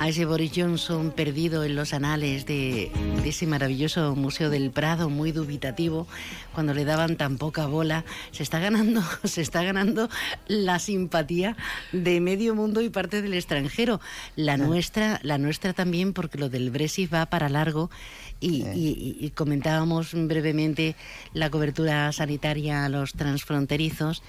[0.00, 2.90] a ese Boris Johnson perdido en los anales de,
[3.22, 6.06] de, ese maravilloso Museo del Prado, muy dubitativo,
[6.54, 10.08] cuando le daban tan poca bola, se está ganando, se está ganando
[10.48, 11.54] la simpatía
[11.92, 14.00] de medio mundo y parte del extranjero.
[14.36, 17.90] La nuestra, la nuestra también, porque lo del Brexit va para largo.
[18.40, 20.96] Y, y, y, comentábamos brevemente
[21.34, 24.22] la cobertura sanitaria a los transfronterizos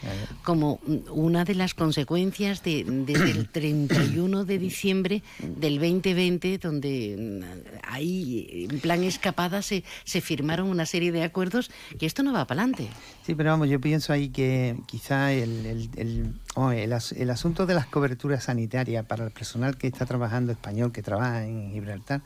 [0.43, 7.41] como una de las consecuencias de, desde el 31 de diciembre del 2020, donde
[7.88, 12.45] ahí, en plan escapada, se, se firmaron una serie de acuerdos que esto no va
[12.45, 12.89] para adelante.
[13.24, 17.68] Sí, pero vamos, yo pienso ahí que quizá el, el, el, oh, el, el asunto
[17.68, 22.22] de las coberturas sanitarias para el personal que está trabajando español, que trabaja en Gibraltar,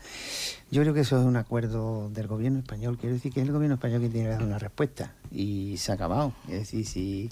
[0.72, 2.98] yo creo que eso es un acuerdo del gobierno español.
[2.98, 5.92] Quiero decir que es el gobierno español que tiene que dar una respuesta y se
[5.92, 6.34] ha acabado.
[6.48, 7.30] Es decir, si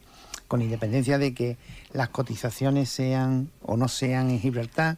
[0.49, 1.57] con independencia de que
[1.93, 4.97] las cotizaciones sean o no sean en Gibraltar,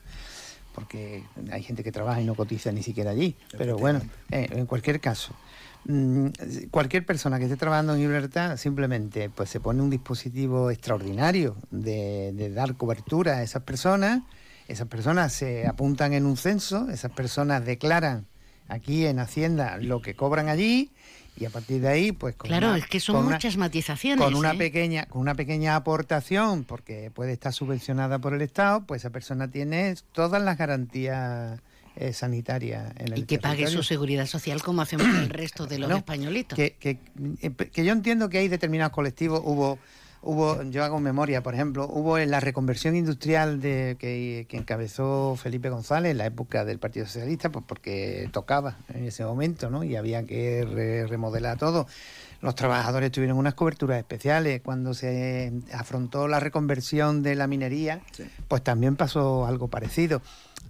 [0.74, 3.36] porque hay gente que trabaja y no cotiza ni siquiera allí.
[3.58, 4.02] Pero bueno,
[4.32, 5.34] eh, en cualquier caso,
[5.86, 6.28] mmm,
[6.72, 12.34] cualquier persona que esté trabajando en Gibraltar simplemente pues se pone un dispositivo extraordinario de,
[12.34, 14.22] de dar cobertura a esas personas.
[14.68, 18.26] Esas personas se apuntan en un censo, esas personas declaran
[18.68, 20.92] aquí en Hacienda lo que cobran allí
[21.38, 24.24] y a partir de ahí pues con claro una, es que son muchas una, matizaciones
[24.24, 24.58] con una ¿eh?
[24.58, 29.50] pequeña con una pequeña aportación porque puede estar subvencionada por el estado pues esa persona
[29.50, 31.60] tiene todas las garantías
[31.96, 35.80] eh, sanitarias en el y que pague su seguridad social como hacemos el resto de
[35.80, 37.00] los no, españolitos que, que,
[37.70, 39.80] que yo entiendo que hay determinados colectivos hubo
[40.26, 45.36] hubo, yo hago memoria, por ejemplo, hubo en la reconversión industrial de, que, que, encabezó
[45.36, 49.84] Felipe González en la época del Partido Socialista, pues porque tocaba en ese momento, ¿no?
[49.84, 51.88] Y había que re, remodelar todo.
[52.42, 54.62] Los trabajadores tuvieron unas coberturas especiales.
[54.62, 58.24] Cuando se afrontó la reconversión de la minería, sí.
[58.48, 60.22] pues también pasó algo parecido.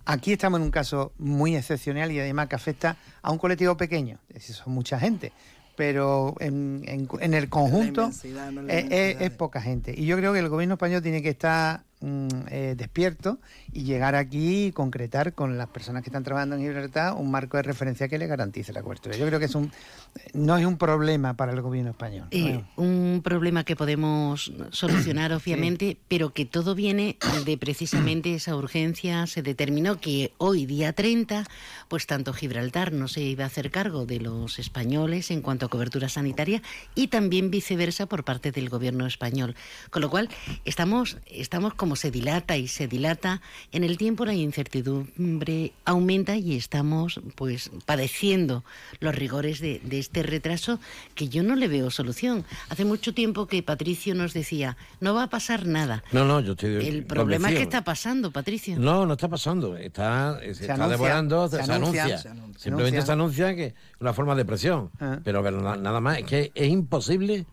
[0.05, 4.19] Aquí estamos en un caso muy excepcional y además que afecta a un colectivo pequeño,
[4.29, 5.31] es decir, son mucha gente,
[5.75, 8.11] pero en, en, en el conjunto
[8.51, 9.93] no es, es, es, poca gente.
[9.97, 13.37] Y yo creo que el gobierno español tiene que estar mm, eh, despiertos
[13.73, 17.57] y llegar aquí y concretar con las personas que están trabajando en Gibraltar un marco
[17.57, 19.17] de referencia que le garantice la cobertura.
[19.17, 19.71] Yo creo que es un,
[20.33, 22.27] no es un problema para el gobierno español.
[22.31, 29.27] Eh, un problema que podemos solucionar, obviamente, pero que todo viene de precisamente esa urgencia.
[29.27, 31.45] Se determinó que hoy, día 30,
[31.87, 35.69] pues tanto Gibraltar no se iba a hacer cargo de los españoles en cuanto a
[35.69, 36.61] cobertura sanitaria
[36.93, 39.55] y también viceversa por parte del gobierno español.
[39.89, 40.29] Con lo cual,
[40.65, 43.41] estamos, estamos como se dilata y se dilata
[43.71, 48.63] en el tiempo, la incertidumbre aumenta y estamos pues padeciendo
[48.99, 50.79] los rigores de, de este retraso
[51.15, 52.45] que yo no le veo solución.
[52.69, 56.03] Hace mucho tiempo que Patricio nos decía, no va a pasar nada.
[56.11, 58.77] No, no, yo estoy El problema es que está pasando, Patricio.
[58.77, 59.77] No, no está pasando.
[59.77, 62.03] Está, se, está anuncia, devorando, se, se se anuncia.
[62.03, 62.59] anuncia, se anuncia.
[62.63, 64.89] Simplemente Se anuncia que es una forma de presión.
[64.99, 65.19] Ah.
[65.23, 67.45] Pero, pero na- nada más, es que es imposible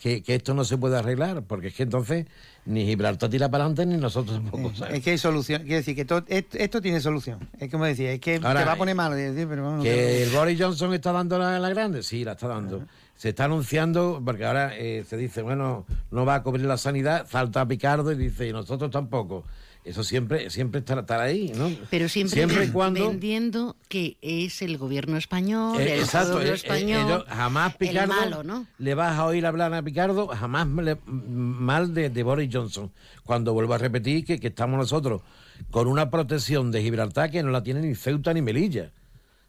[0.00, 2.26] que, que esto no se pueda arreglar, porque es que entonces
[2.68, 4.72] ni Gibraltar tira para adelante ni nosotros tampoco.
[4.74, 4.94] ¿sabes?
[4.98, 5.62] Es que hay solución.
[5.62, 7.38] Quiero decir que to- esto, esto tiene solución.
[7.58, 9.12] Es como decía, es que Ahora, te va a poner mal.
[9.18, 12.32] es decir, pero vamos, Que el Boris Johnson está dando la, la grande, sí, la
[12.32, 12.84] está dando.
[13.16, 17.26] Se está anunciando, porque ahora eh, se dice, bueno, no va a cubrir la sanidad,
[17.28, 19.44] salta a Picardo y dice, y nosotros tampoco.
[19.84, 21.70] Eso siempre, siempre estará, estará ahí, ¿no?
[21.88, 26.48] Pero siempre, Siempre y cuando vendiendo que es el gobierno español, Eh, el exacto, pueblo
[26.50, 28.66] eh, eh, español, jamás el Picardo malo, ¿no?
[28.78, 32.90] le vas a oír hablar a Picardo, jamás le- mal de, de Boris Johnson.
[33.24, 35.22] Cuando vuelvo a repetir que, que estamos nosotros
[35.70, 38.92] con una protección de Gibraltar que no la tiene ni Ceuta ni Melilla.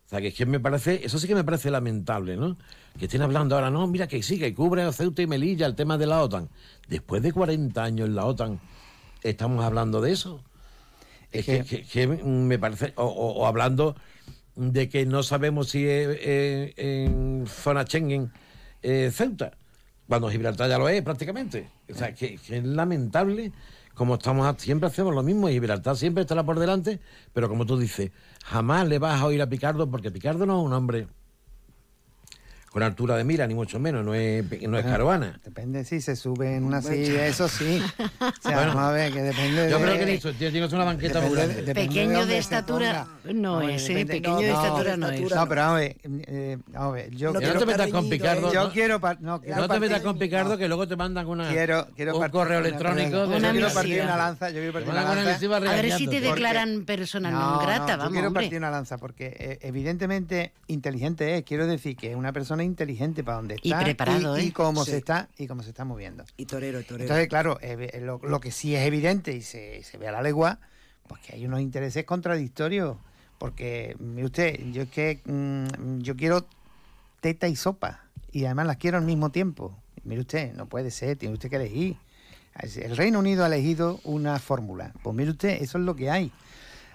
[0.05, 2.57] O sea, que es que me parece, eso sí que me parece lamentable, ¿no?
[2.97, 5.75] Que estén hablando ahora, no, mira que sí, que cubre a Ceuta y Melilla el
[5.75, 6.49] tema de la OTAN.
[6.87, 8.59] Después de 40 años en la OTAN,
[9.23, 10.43] estamos hablando de eso.
[11.31, 13.95] Es que, que- que me parece, o, o- o hablando
[14.55, 18.31] de que no sabemos si es eh, en zona Schengen
[18.81, 19.51] eh, Ceuta,
[20.07, 21.69] cuando Gibraltar ya lo es prácticamente.
[21.89, 23.51] O sea, que, que es lamentable
[23.93, 26.99] como estamos, siempre hacemos lo mismo y Gibraltar siempre estará por delante,
[27.33, 28.11] pero como tú dices,
[28.45, 31.07] jamás le vas a oír a Picardo porque Picardo no es un hombre
[32.71, 35.39] con altura de mira, ni mucho menos, no es, no es caravana.
[35.43, 37.81] Depende si se sube en una silla, eso sí.
[38.19, 39.85] O sea, Bueno, vamos a ver, que depende Yo de...
[39.85, 41.55] creo que listo, tío, tienes una banqueta muy grande.
[41.55, 44.05] depende Pequeño de estatura no Vamos es, ¿eh?
[44.05, 45.21] Pequeño de estatura no es.
[45.21, 47.53] No, pero vamos a ver, eh, vamos a ver, yo No, quiero...
[47.55, 48.53] no te metas con Picardo.
[48.53, 48.99] Yo no- quiero...
[49.19, 52.17] No, quiero no te metas partir- con Picardo que luego te mandan una, Quiero, quiero
[52.17, 53.09] un correo una- electrónico.
[53.25, 55.55] Yo de- quiero partir una lanza, yo quiero partir una una lanza.
[55.71, 58.97] A ver si te declaran persona no, grata, no, yo vamos, quiero partir una lanza
[58.97, 63.71] porque eh, evidentemente inteligente es, quiero decir que es una persona inteligente para donde Y
[63.71, 64.53] está preparado, y, ¿eh?
[64.53, 64.91] cómo Sí.
[64.91, 66.23] se está y cómo se está moviendo.
[66.37, 67.03] Y torero, torero.
[67.03, 70.21] Entonces, claro, eh, lo, lo que sí es evidente y se, se ve a la
[70.21, 70.59] legua,
[71.07, 72.97] pues que hay unos intereses contradictorios.
[73.37, 76.45] Porque, mire usted, yo es que mm, yo quiero
[77.21, 79.75] teta y sopa y además las quiero al mismo tiempo.
[80.03, 81.97] Mire usted, no puede ser, tiene usted que elegir.
[82.75, 84.91] El Reino Unido ha elegido una fórmula.
[85.03, 86.31] Pues mire usted, eso es lo que hay.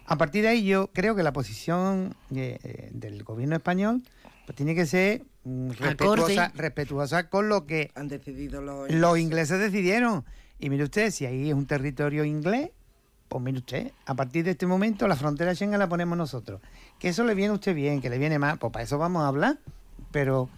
[0.06, 4.02] A partir de ahí yo creo que la posición eh, del gobierno español
[4.47, 8.90] pues tiene que ser mm, respetuosa, respetuosa con lo que Han decidido los...
[8.90, 10.24] los ingleses decidieron.
[10.59, 12.70] Y mire usted, si ahí es un territorio inglés,
[13.28, 16.61] pues mire usted, a partir de este momento la frontera Schengen la ponemos nosotros.
[16.99, 19.22] Que eso le viene a usted bien, que le viene mal, pues para eso vamos
[19.22, 19.59] a hablar.
[20.12, 20.49] Pero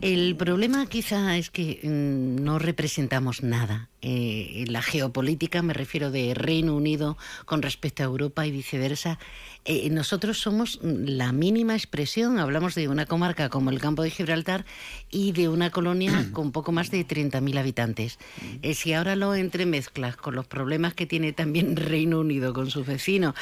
[0.00, 3.88] El problema quizá es que mm, no representamos nada.
[4.02, 9.20] Eh, en la geopolítica, me refiero de Reino Unido con respecto a Europa y viceversa,
[9.68, 12.38] eh, nosotros somos mm, la mínima expresión.
[12.38, 14.64] Hablamos de una comarca como el Campo de Gibraltar
[15.10, 18.18] y de una colonia con poco más de 30.000 habitantes.
[18.62, 22.86] Eh, si ahora lo entremezclas con los problemas que tiene también Reino Unido con sus
[22.86, 23.34] vecinos,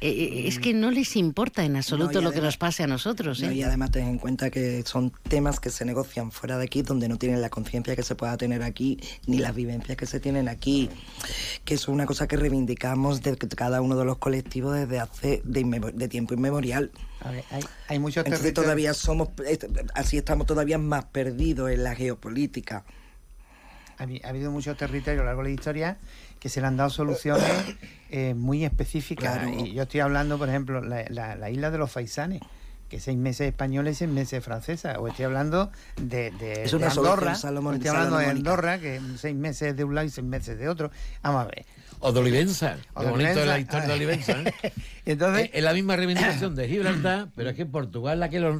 [0.00, 2.86] eh, eh, es que no les importa en absoluto No, lo que nos pase a
[2.86, 3.40] nosotros.
[3.40, 3.54] No, ¿eh?
[3.54, 7.08] y además ten en cuenta que son temas que se negocian fuera de aquí, donde
[7.08, 10.48] no tienen la conciencia que se pueda tener aquí, ni las vivencias que se tienen
[10.48, 10.88] aquí,
[11.64, 15.64] que es una cosa que reivindicamos de cada uno de los colectivos desde hace de,
[15.80, 16.90] de tiempo inmemorial.
[17.20, 19.28] a ver, hay, hay muchos Entonces todavía somos,
[19.94, 22.84] así estamos todavía más perdidos en la geopolítica.
[23.98, 25.98] ha, habi- ha habido muchos territorios a lo largo de la historia
[26.40, 27.44] que se le han dado soluciones
[28.10, 29.38] eh, muy específicas.
[29.38, 29.50] Claro.
[29.64, 32.40] Y yo estoy hablando, por ejemplo, la, la- la isla de los Faisanes,
[32.88, 34.96] que seis meses españoles y seis meses francesas.
[34.98, 37.32] O estoy hablando de, de- Es de una Andorra.
[37.32, 38.26] o salomón- estoy hablando de.
[38.26, 40.90] Andorra, que seis meses de un lado y seis meses de otro.
[41.22, 41.64] Vamos a ver.
[42.02, 42.76] O de Olivenza.
[42.96, 44.32] Qué de bonito es la historia de Olivenza.
[44.42, 44.72] ¿eh?
[45.06, 48.56] Entonces, es, la misma reivindicación de Gibraltar, pero es que Portugal es la que lo-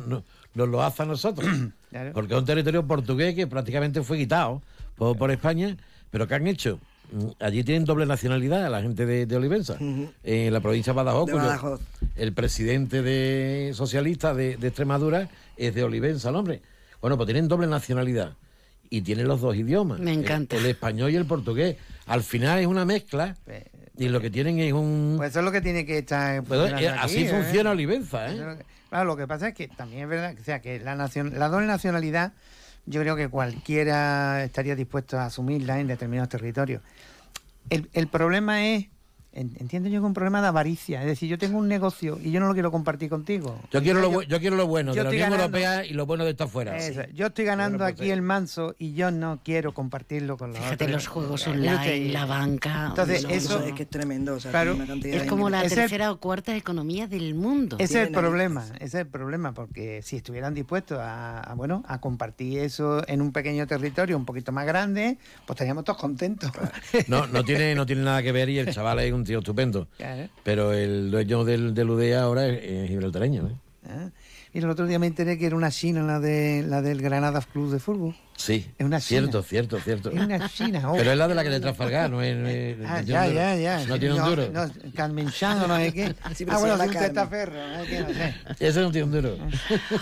[0.55, 1.49] nos lo hace a nosotros.
[1.93, 2.13] Claro.
[2.15, 4.63] Porque es un territorio portugués que prácticamente fue quitado
[4.97, 5.77] por, por España,
[6.11, 6.79] pero ¿qué han hecho?
[7.13, 9.77] Mm, Allí tienen doble nacionalidad la gente de, de Olivenza.
[10.25, 11.81] En la provincia de Badajoz, De cuyo- Badajoz.
[12.17, 15.29] el presidente de socialista de, de Extremadura
[15.59, 16.63] es de Olivenza, el hombre.
[17.03, 18.33] Bueno, pues tienen doble nacionalidad.
[18.93, 19.99] Y tiene los dos idiomas.
[20.01, 20.55] Me encanta.
[20.57, 21.77] El, el español y el portugués.
[22.07, 23.35] Al final es una mezcla
[23.97, 25.15] y lo que tienen es un...
[25.17, 26.43] Pues eso es lo que tiene que estar.
[26.45, 27.29] Pues, eh, aquí, así ¿eh?
[27.31, 28.37] funciona Olivenza, ¿eh?
[28.37, 30.95] lo que- Claro, lo que pasa es que también es verdad, o sea, que la,
[30.95, 32.35] nacion- la doble nacionalidad,
[32.85, 36.83] yo creo que cualquiera estaría dispuesto a asumirla en determinados territorios.
[37.71, 38.89] El, el problema es,
[39.35, 42.31] entiendo yo que es un problema de avaricia, es decir, yo tengo un negocio y
[42.31, 43.59] yo no lo quiero compartir contigo.
[43.71, 46.07] Yo quiero, lo, yo quiero lo bueno yo de la Unión ganando- Europea y lo
[46.07, 46.77] bueno de estar fuera.
[46.77, 48.15] Eso, Yo estoy ganando Bueno, pues, aquí eh.
[48.15, 50.91] el manso y yo no quiero compartirlo con los Fíjate otros.
[50.93, 52.87] los juegos Mire online, la banca.
[52.89, 54.35] Entonces, No, eso es que es tremendo.
[54.35, 54.77] O sea, Claro.
[55.05, 57.77] es como la tercera o cuarta economía del mundo.
[57.79, 61.83] Ese es el problema, ese es el problema, porque si estuvieran dispuestos a, a, bueno,
[61.89, 65.17] a compartir eso en un pequeño territorio un poquito más grande,
[65.47, 66.51] pues estaríamos todos contentos.
[67.09, 69.89] No, no tiene, no tiene nada que ver y el chaval es un tío estupendo.
[69.97, 70.29] Claro.
[70.43, 73.55] Pero el dueño del, del UDEA ahora es, es gibraltareño, ¿eh?
[73.89, 74.11] Ah,
[74.53, 77.41] Y el otro día me enteré que era una china la de la del Granada
[77.41, 78.15] Club de Fútbol.
[78.37, 79.43] Sí, Es una cierto, china.
[79.49, 80.11] cierto, cierto.
[80.11, 80.83] Es una china.
[80.91, 80.97] oh.
[80.97, 82.37] Pero es la de la que de Trafalgar, no es...
[82.37, 83.41] no es- no Ah, tiene ya, un duro.
[83.41, 83.87] ya, ya.
[83.87, 84.49] No tiene un duro.
[84.53, 86.15] No, Carmen Chan o no sé qué.
[86.35, 87.13] Sí, ah, bueno, llama es un Carmen.
[87.15, 87.55] testaferro.
[87.61, 87.85] ¿eh?
[87.89, 88.35] Que no sé.
[88.69, 89.37] Ese no tiene un duro.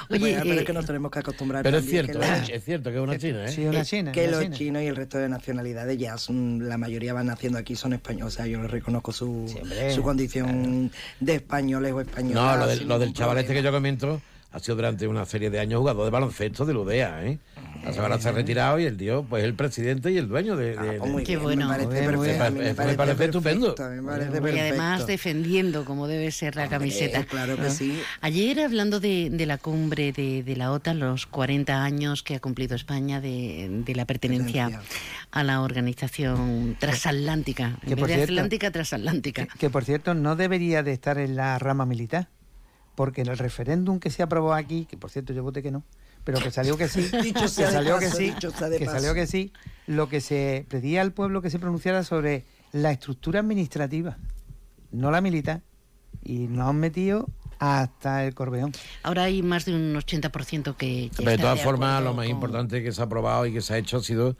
[0.09, 1.63] Oye, Bueno, pero eh, es que nos tenemos que acostumbrar.
[1.63, 3.49] Pero es cierto, que la- es, cierto que es una china, ¿eh?
[3.53, 4.13] Sí, una china.
[4.13, 4.57] que una los china.
[4.57, 8.35] chinos y el resto de nacionalidades ya son, la mayoría van naciendo aquí, son españoles.
[8.35, 9.53] O sea, yo les reconozco su,
[9.95, 12.35] su condición de españoles o españoles.
[12.37, 14.23] No, lo del, lo del chaval este que yo comento
[14.53, 17.39] ha sido durante una serie de años jugador de baloncesto del UDEA, ¿eh?
[17.99, 20.77] Ahora se ha retirado y el tío, pues el presidente y el dueño de...
[20.77, 21.67] de- Ah, muy Qué bueno.
[21.69, 22.45] Me parece perfecto.
[22.45, 23.75] a mí Me estupendo.
[23.75, 24.03] perfecto, me
[24.41, 27.25] parece y además defendiendo como debe ser la camiseta.
[27.25, 28.01] Claro que sí.
[28.21, 32.41] Ayer hablando de, de la cumbre de, de la OTAN, los 40 años que ha
[32.41, 34.99] cumplido España de, de la pertenencia Pertenencia.
[35.31, 39.47] a la organización transatlántica, Que en vez de cierto- atlántica, transatlántica.
[39.47, 42.29] Que, que, por cierto no debería de estar en la rama militar,
[42.95, 45.85] porque en el referéndum que se aprobó aquí, que por cierto yo voté que no,
[46.25, 48.85] pero que salió que sí, Dicho que salió que paso, sí, dicho sea de que
[48.87, 48.99] paso.
[48.99, 49.53] salió que sí,
[49.87, 54.19] lo que se pedía al pueblo que se pronunciara sobre la estructura administrativa,
[54.93, 55.63] no la militar,
[56.23, 58.73] y nos han metido hasta el corbeón.
[59.03, 62.35] Ahora hay más de un 80% que, que Pero de todas formas, lo más con-
[62.35, 64.37] importante que se ha aprobado y que se ha hecho ha sido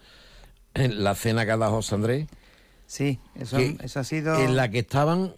[0.75, 2.27] en la cena que ha dado José Andrés,
[2.87, 4.41] Sí, eso, que- eso ha sido...
[4.41, 5.35] en la que estaban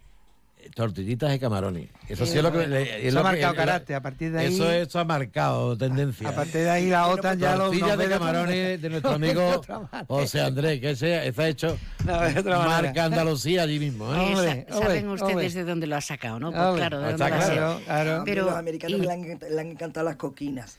[0.74, 1.88] tortillitas de camarones.
[2.08, 2.64] Eso sí es lo que...
[2.64, 4.54] es Eso lo ha marcado carácter, a partir de ahí...
[4.54, 6.28] Eso, eso ha marcado tendencia.
[6.28, 9.62] A partir de ahí la OTAN ya lo Tortillas de camarones de nuestro amigo.
[10.08, 14.12] José Andrés, que ese, ha hecho marca Andalucía allí mismo.
[14.14, 14.66] ¿eh?
[14.70, 15.50] Saben ustedes hombre.
[15.50, 16.50] de dónde lo ha sacado, ¿no?
[16.52, 17.56] Pues claro, de está dónde va a ser.
[17.56, 18.22] claro, claro.
[18.24, 20.78] Pero- los americanos y- le, han, le han encantado las coquinas.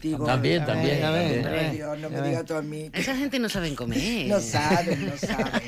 [0.00, 1.46] Digo, También, a también, ver, también.
[1.46, 2.28] A ver, Dios, no a me ver.
[2.30, 2.88] digas tú a mí.
[2.92, 4.28] Esa gente no saben comer.
[4.28, 5.62] No saben, no saben.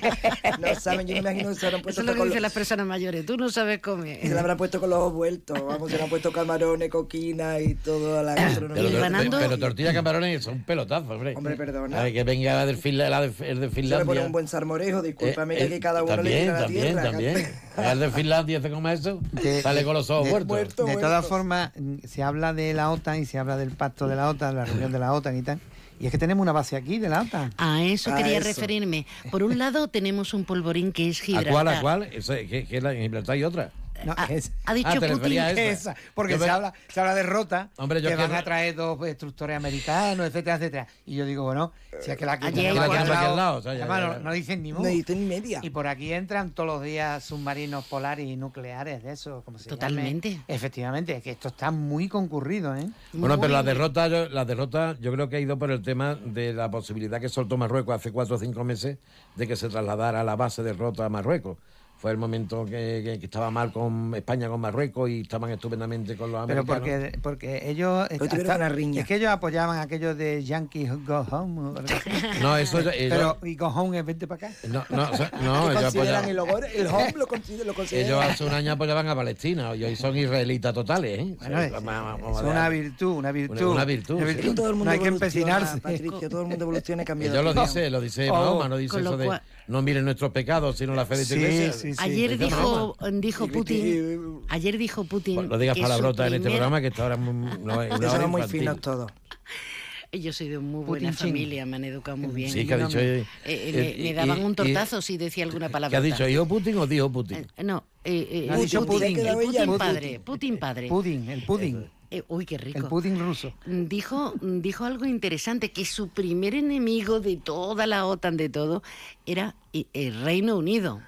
[0.60, 2.36] No saben, yo me imagino que se habrán Eso puesto es lo que con dicen
[2.42, 3.26] los, las personas mayores.
[3.26, 4.20] Tú no sabes comer.
[4.22, 5.60] se le habrán puesto con los ojos vueltos.
[5.66, 8.84] Vamos, se le han puesto camarones, coquinas y todo a la gastronomía.
[8.84, 11.34] Pero, ganando- pero tortilla de camarones son pelotazos, hombre.
[11.34, 12.02] Hombre, perdona.
[12.02, 14.26] Ay, que venga la de, Finla- la de, el de Se le pone Finlandia.
[14.26, 16.84] un buen salmorejo, discúlpame, Eh, que eh, aquí cada uno también, le tira la también,
[16.84, 17.02] tierra.
[17.02, 17.52] también.
[17.76, 20.48] El de Finlandia se come eso, De- sale con los ojos de- muertos.
[20.48, 20.84] muerto.
[20.86, 21.72] De todas formas,
[22.06, 24.92] se habla de la OTAN y se habla del pacto de la OTAN, la reunión
[24.92, 25.60] de la OTAN y tal.
[26.00, 27.52] Y es que tenemos una base aquí de la OTAN.
[27.56, 28.48] A eso A quería eso.
[28.48, 29.06] referirme.
[29.30, 31.52] Por un lado tenemos un polvorín que es ¿A Gibraltar.
[31.52, 32.02] cuál, a cuál?
[32.12, 33.70] Eso, que, que la, en Gibraltar hay otra.
[34.04, 35.54] No, Ha, es- ha dicho Ah, Putin a esa.
[35.54, 38.34] que esa, porque Yo se me- habla, se habla de rota, Hombre, yo que van
[38.34, 40.86] a traer dos destructores americanos, etcétera, etcétera.
[41.06, 43.16] Y yo digo, bueno, si es que la que Ayer- tenemos La que al tenemos
[43.16, 44.72] aquí al lado, lado, o sea, ya- además, ya- no, no dicen ni.
[44.72, 45.60] No dicen media.
[45.62, 49.64] Y por aquí entran todos los días submarinos polares y nucleares de eso, como se
[49.70, 49.76] llame.
[49.76, 50.40] Totalmente.
[50.48, 52.88] Efectivamente, es que esto está muy concurrido, ¿eh?
[53.12, 56.14] Bueno, pero la derrota, yo, la derrota yo creo que ha ido por el tema
[56.14, 58.98] de la posibilidad que soltó Marruecos hace cuatro o cinco meses
[59.36, 61.56] de que se trasladara la base de derrota a Marruecos.
[62.04, 66.18] Fue el momento que, que- que estaba mal con España, con Marruecos y estaban estupendamente
[66.18, 67.08] con los Pero americanos.
[67.22, 68.06] porque, porque ellos...
[68.10, 69.00] Hasta- una riña.
[69.00, 71.60] Es que ellos apoyaban aquello de Yankees Go Home.
[71.62, 72.10] o algo así.
[72.42, 74.56] No, eso ellos- Pero, ¿y Go Home es vente para acá?
[74.68, 76.64] No, no, o sea, no, ¿Qué ellos consideran apoyaban- el hogar?
[76.74, 77.66] El home lo consideran.
[77.68, 78.06] Lo consideran.
[78.06, 81.36] ellos hace un año apoyaban a Palestina y hoy son israelitas totales, ¿eh?
[81.38, 82.44] Bueno, O es, es ver.
[82.50, 83.66] una virtud, una virtud.
[83.68, 84.38] una virtud, Una sí.
[84.40, 85.80] Es que todo el mundo no hay que empecinarse.
[85.80, 88.76] Patricia, todo el mundo evoluciona y cambia Ellos lo dice, lo dice Oh, Mahoma, no
[88.76, 91.72] dice eso de cual- no miren nuestros pecados, sino la fe de tu Sí, iglesia.
[91.72, 91.98] sí, sí.
[92.00, 96.80] Ayer dijo, dijo Putin, y- ayer dijo Putin Bueno, no digas palabrotas en este programa
[96.80, 98.60] que está ahora muy- no, es una Que hora somos muy infantil.
[98.60, 99.10] finos todos.
[100.12, 101.28] Yo soy de muy buena Putin ching.
[101.32, 102.48] familia, me han educado muy bien.
[102.48, 103.00] Sí, que ha dicho.
[103.00, 105.68] eh, Eh, eh, eh, me, me y- daban y- un y- tortazo si decía alguna
[105.70, 105.90] palabra.
[105.90, 106.24] ¿Qué ha dicho?
[106.24, 107.44] ¿Dijo Putin o dijo Putin?
[107.64, 109.32] no, eh, eh, Ha dicho Putin, Putin.
[109.34, 109.78] Putin Putin.
[109.78, 110.88] padre, Putin padre.
[110.88, 111.84] Pudding, el pudding.
[112.14, 112.78] Eh, uy, qué rico.
[112.78, 113.52] El pudding ruso.
[113.66, 118.84] Dijo, dijo algo interesante, que su primer enemigo de toda la OTAN, de todo,
[119.26, 121.02] era eh, el Reino Unido.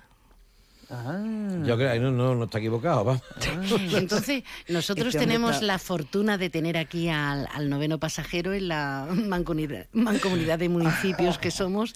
[0.89, 3.21] Yo creo que no, no, no está equivocado, va.
[3.93, 8.69] Entonces, nosotros Este tenemos está- la fortuna de tener aquí al, al noveno pasajero en
[8.69, 11.95] la mancomunidad, mancomunidad de municipios que somos.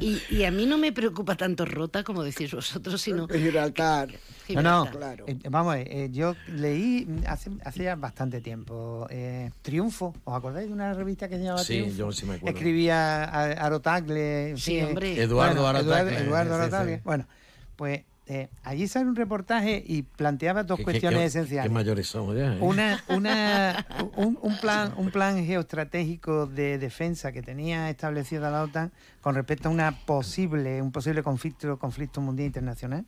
[0.00, 3.26] Y, y a mí no me preocupa tanto Rota, como decís vosotros, sino...
[3.28, 4.10] Gibraltar.
[4.50, 5.24] No, no, Gibraltar.
[5.26, 10.36] eh, vamos, a ver, eh, yo leí hace, hace ya bastante tiempo eh, Triunfo, ¿os
[10.36, 11.96] acordáis de una revista que se llamaba Sí, Triunfo?
[11.96, 12.56] yo sí me acuerdo.
[12.56, 14.50] Escribía a- Arotagle.
[14.50, 15.20] en Sí, eh, hombre.
[15.20, 16.62] Eduardo bueno, Arotagle, Eduardo, Eduardo sí, sí.
[16.62, 17.00] Arotagle.
[17.04, 17.26] Bueno,
[17.74, 21.68] pues eh, allí sale un reportaje y planteaba dos Qué- qué- cuestiones qué- esenciales.
[21.70, 22.54] Qué mayores somos ya.
[22.54, 22.58] ¿eh?
[22.60, 23.86] Una, una,
[24.16, 29.68] un, un plan, un plan geoestratégico de defensa que tenía establecida la OTAN con respecto
[29.68, 33.04] a una posible, un posible conflicto, conflicto mundial internacional.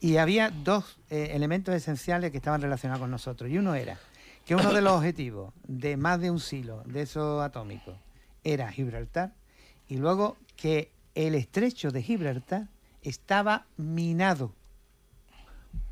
[0.00, 3.48] Y había dos eh, elementos esenciales que estaban relacionados con nosotros.
[3.48, 3.98] Y uno era
[4.44, 7.94] que uno de los objetivos de más de un silo de esos atómicos
[8.42, 9.32] era Gibraltar.
[9.88, 12.66] Y luego que el estrecho de Gibraltar
[13.02, 14.54] estaba minado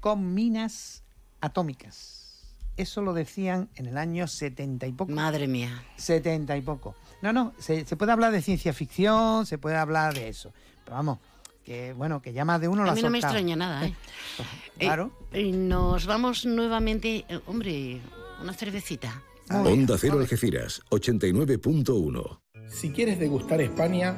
[0.00, 1.02] con minas
[1.40, 2.56] atómicas.
[2.76, 5.12] Eso lo decían en el año 70 y poco.
[5.12, 5.84] Madre mía.
[5.96, 6.94] 70 y poco.
[7.20, 10.52] No, no, se, se puede hablar de ciencia ficción, se puede hablar de eso.
[10.84, 11.18] Pero vamos,
[11.64, 13.86] que bueno, que ya más de uno lo A ha mí no me extraña nada,
[13.86, 13.94] ¿eh?
[14.78, 15.12] Claro.
[15.32, 17.26] Eh, y nos vamos nuevamente...
[17.28, 18.00] eh, hombre,
[18.40, 19.22] una cervecita.
[19.50, 22.40] Onda Cero Algeciras, 89.1.
[22.68, 24.16] Si quieres degustar España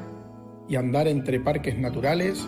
[0.69, 2.47] y andar entre parques naturales,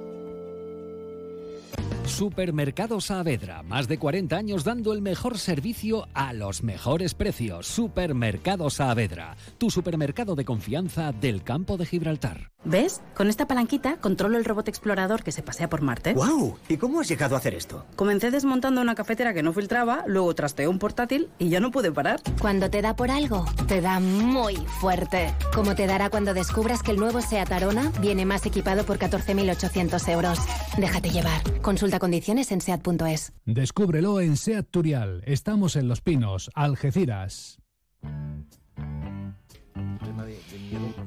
[2.11, 7.65] Supermercado Saavedra, más de 40 años dando el mejor servicio a los mejores precios.
[7.67, 12.51] Supermercado Saavedra, tu supermercado de confianza del campo de Gibraltar.
[12.63, 13.01] ¿Ves?
[13.15, 16.13] Con esta palanquita controlo el robot explorador que se pasea por Marte.
[16.13, 16.57] ¡Wow!
[16.69, 17.87] ¿Y cómo has llegado a hacer esto?
[17.95, 21.91] Comencé desmontando una cafetera que no filtraba, luego trasteé un portátil y ya no pude
[21.91, 22.21] parar.
[22.39, 25.33] Cuando te da por algo, te da muy fuerte.
[25.55, 30.09] Como te dará cuando descubras que el nuevo SEAT Arona viene más equipado por 14.800
[30.09, 30.37] euros.
[30.77, 31.41] Déjate llevar.
[31.61, 33.31] Consulta condiciones en SEAT.es.
[33.45, 35.21] Descúbrelo en SEAT Turial.
[35.27, 37.59] Estamos en Los Pinos, Algeciras.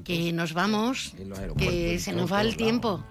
[0.05, 1.15] Que nos vamos,
[1.59, 3.05] que se nos va el tiempo.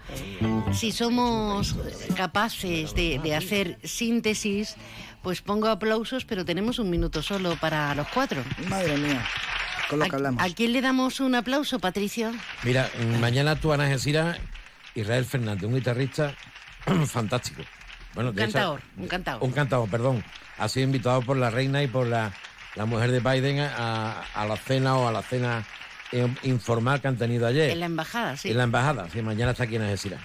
[0.71, 1.75] Si somos
[2.15, 4.75] capaces de, de hacer síntesis,
[5.21, 8.41] pues pongo aplausos, pero tenemos un minuto solo para los cuatro.
[8.69, 9.25] Madre mía,
[9.89, 10.41] con lo que ¿A, hablamos.
[10.41, 12.31] a quién le damos un aplauso, Patricio?
[12.63, 12.89] Mira,
[13.19, 14.37] mañana actúa en Algeciras
[14.95, 16.33] Israel Fernández, un guitarrista
[17.07, 17.63] fantástico.
[18.13, 19.43] Bueno, Un hecho, cantador, un cantador.
[19.43, 20.23] Un cantador, perdón.
[20.57, 22.31] Ha sido invitado por la reina y por la,
[22.75, 25.65] la mujer de Biden a, a la cena o a la cena
[26.43, 27.71] informal que han tenido ayer.
[27.71, 28.51] En la embajada, sí.
[28.51, 30.21] En la embajada, sí, mañana está aquí en Algeciras.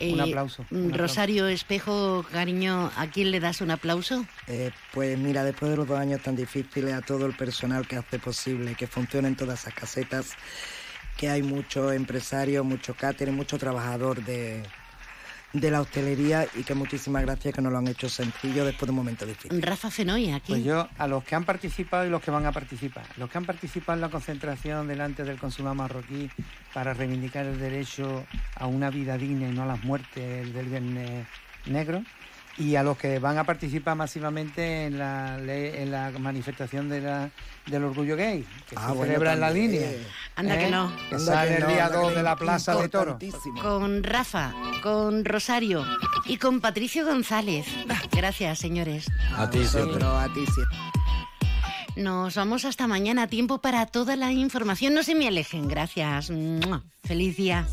[0.00, 0.96] Eh, Un aplauso, un aplauso.
[0.98, 4.26] Rosario Espejo, cariño, ¿a quién le das un aplauso?
[4.48, 7.94] Eh, pues mira, después de los dos años tan difíciles, a todo el personal que
[7.94, 10.32] hace posible que funcionen todas esas casetas,
[11.16, 14.64] que hay muchos empresarios, mucho catering, mucho trabajador de,
[15.54, 18.90] de la hostelería y que muchísimas gracias que nos lo han hecho sencillo después de
[18.90, 19.62] un momento difícil.
[19.62, 20.52] Rafa Fenoy, aquí.
[20.52, 23.06] Pues yo, a los que han participado y los que van a participar.
[23.16, 26.28] Los que han participado en la concentración delante del consulado marroquí
[26.74, 28.26] para reivindicar el derecho
[28.56, 31.26] a una vida digna y no a las muertes del Viernes
[31.66, 32.02] Negro.
[32.56, 37.30] Y a los que van a participar masivamente en la, en la manifestación de la-
[37.66, 39.88] del orgullo gay, que Ah, se bueno, celebra en la línea.
[40.36, 40.70] Anda que ¿eh?
[40.70, 40.92] no.
[41.08, 43.18] Que Anda sale que el día anda 2 que de la Plaza de Toro.
[43.62, 44.52] Con Rafa,
[44.82, 45.84] con Rosario
[46.26, 47.66] y con Patricio González.
[48.12, 49.06] Gracias, señores.
[49.36, 50.04] A ti, siempre.
[50.04, 50.78] A ti siempre.
[51.96, 53.26] Nos vamos hasta mañana.
[53.28, 54.94] Tiempo para toda la información.
[54.94, 55.66] No se me alejen.
[55.68, 56.30] Gracias.
[56.30, 56.82] ¡Mua!
[57.04, 57.66] Feliz día.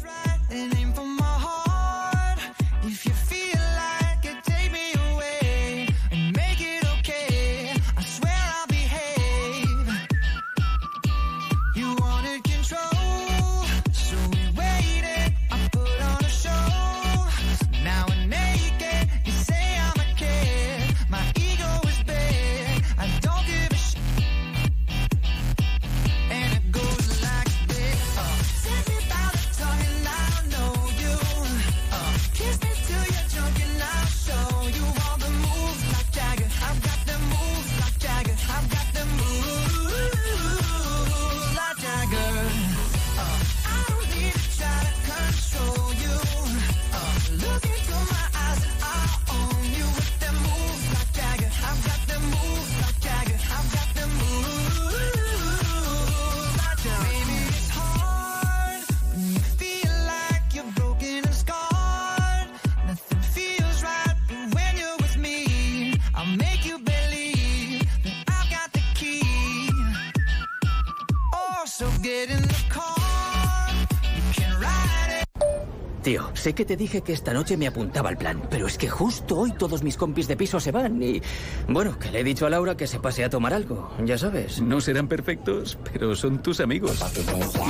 [76.42, 79.38] Sé que te dije que esta noche me apuntaba al plan, pero es que justo
[79.38, 81.22] hoy todos mis compis de piso se van y...
[81.68, 84.60] Bueno, que le he dicho a Laura que se pase a tomar algo, ya sabes.
[84.60, 87.00] No serán perfectos, pero son tus amigos.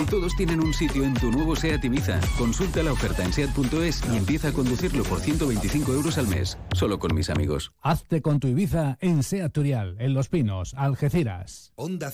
[0.01, 2.21] Y todos tienen un sitio en tu nuevo SEAT Ibiza.
[2.37, 6.57] Consulta la oferta en SEAT.es y empieza a conducirlo por 125 euros al mes.
[6.73, 7.73] Solo con mis amigos.
[7.81, 11.73] Hazte con tu Ibiza en Sea Turial, en Los Pinos, Algeciras.
[11.75, 12.09] Onda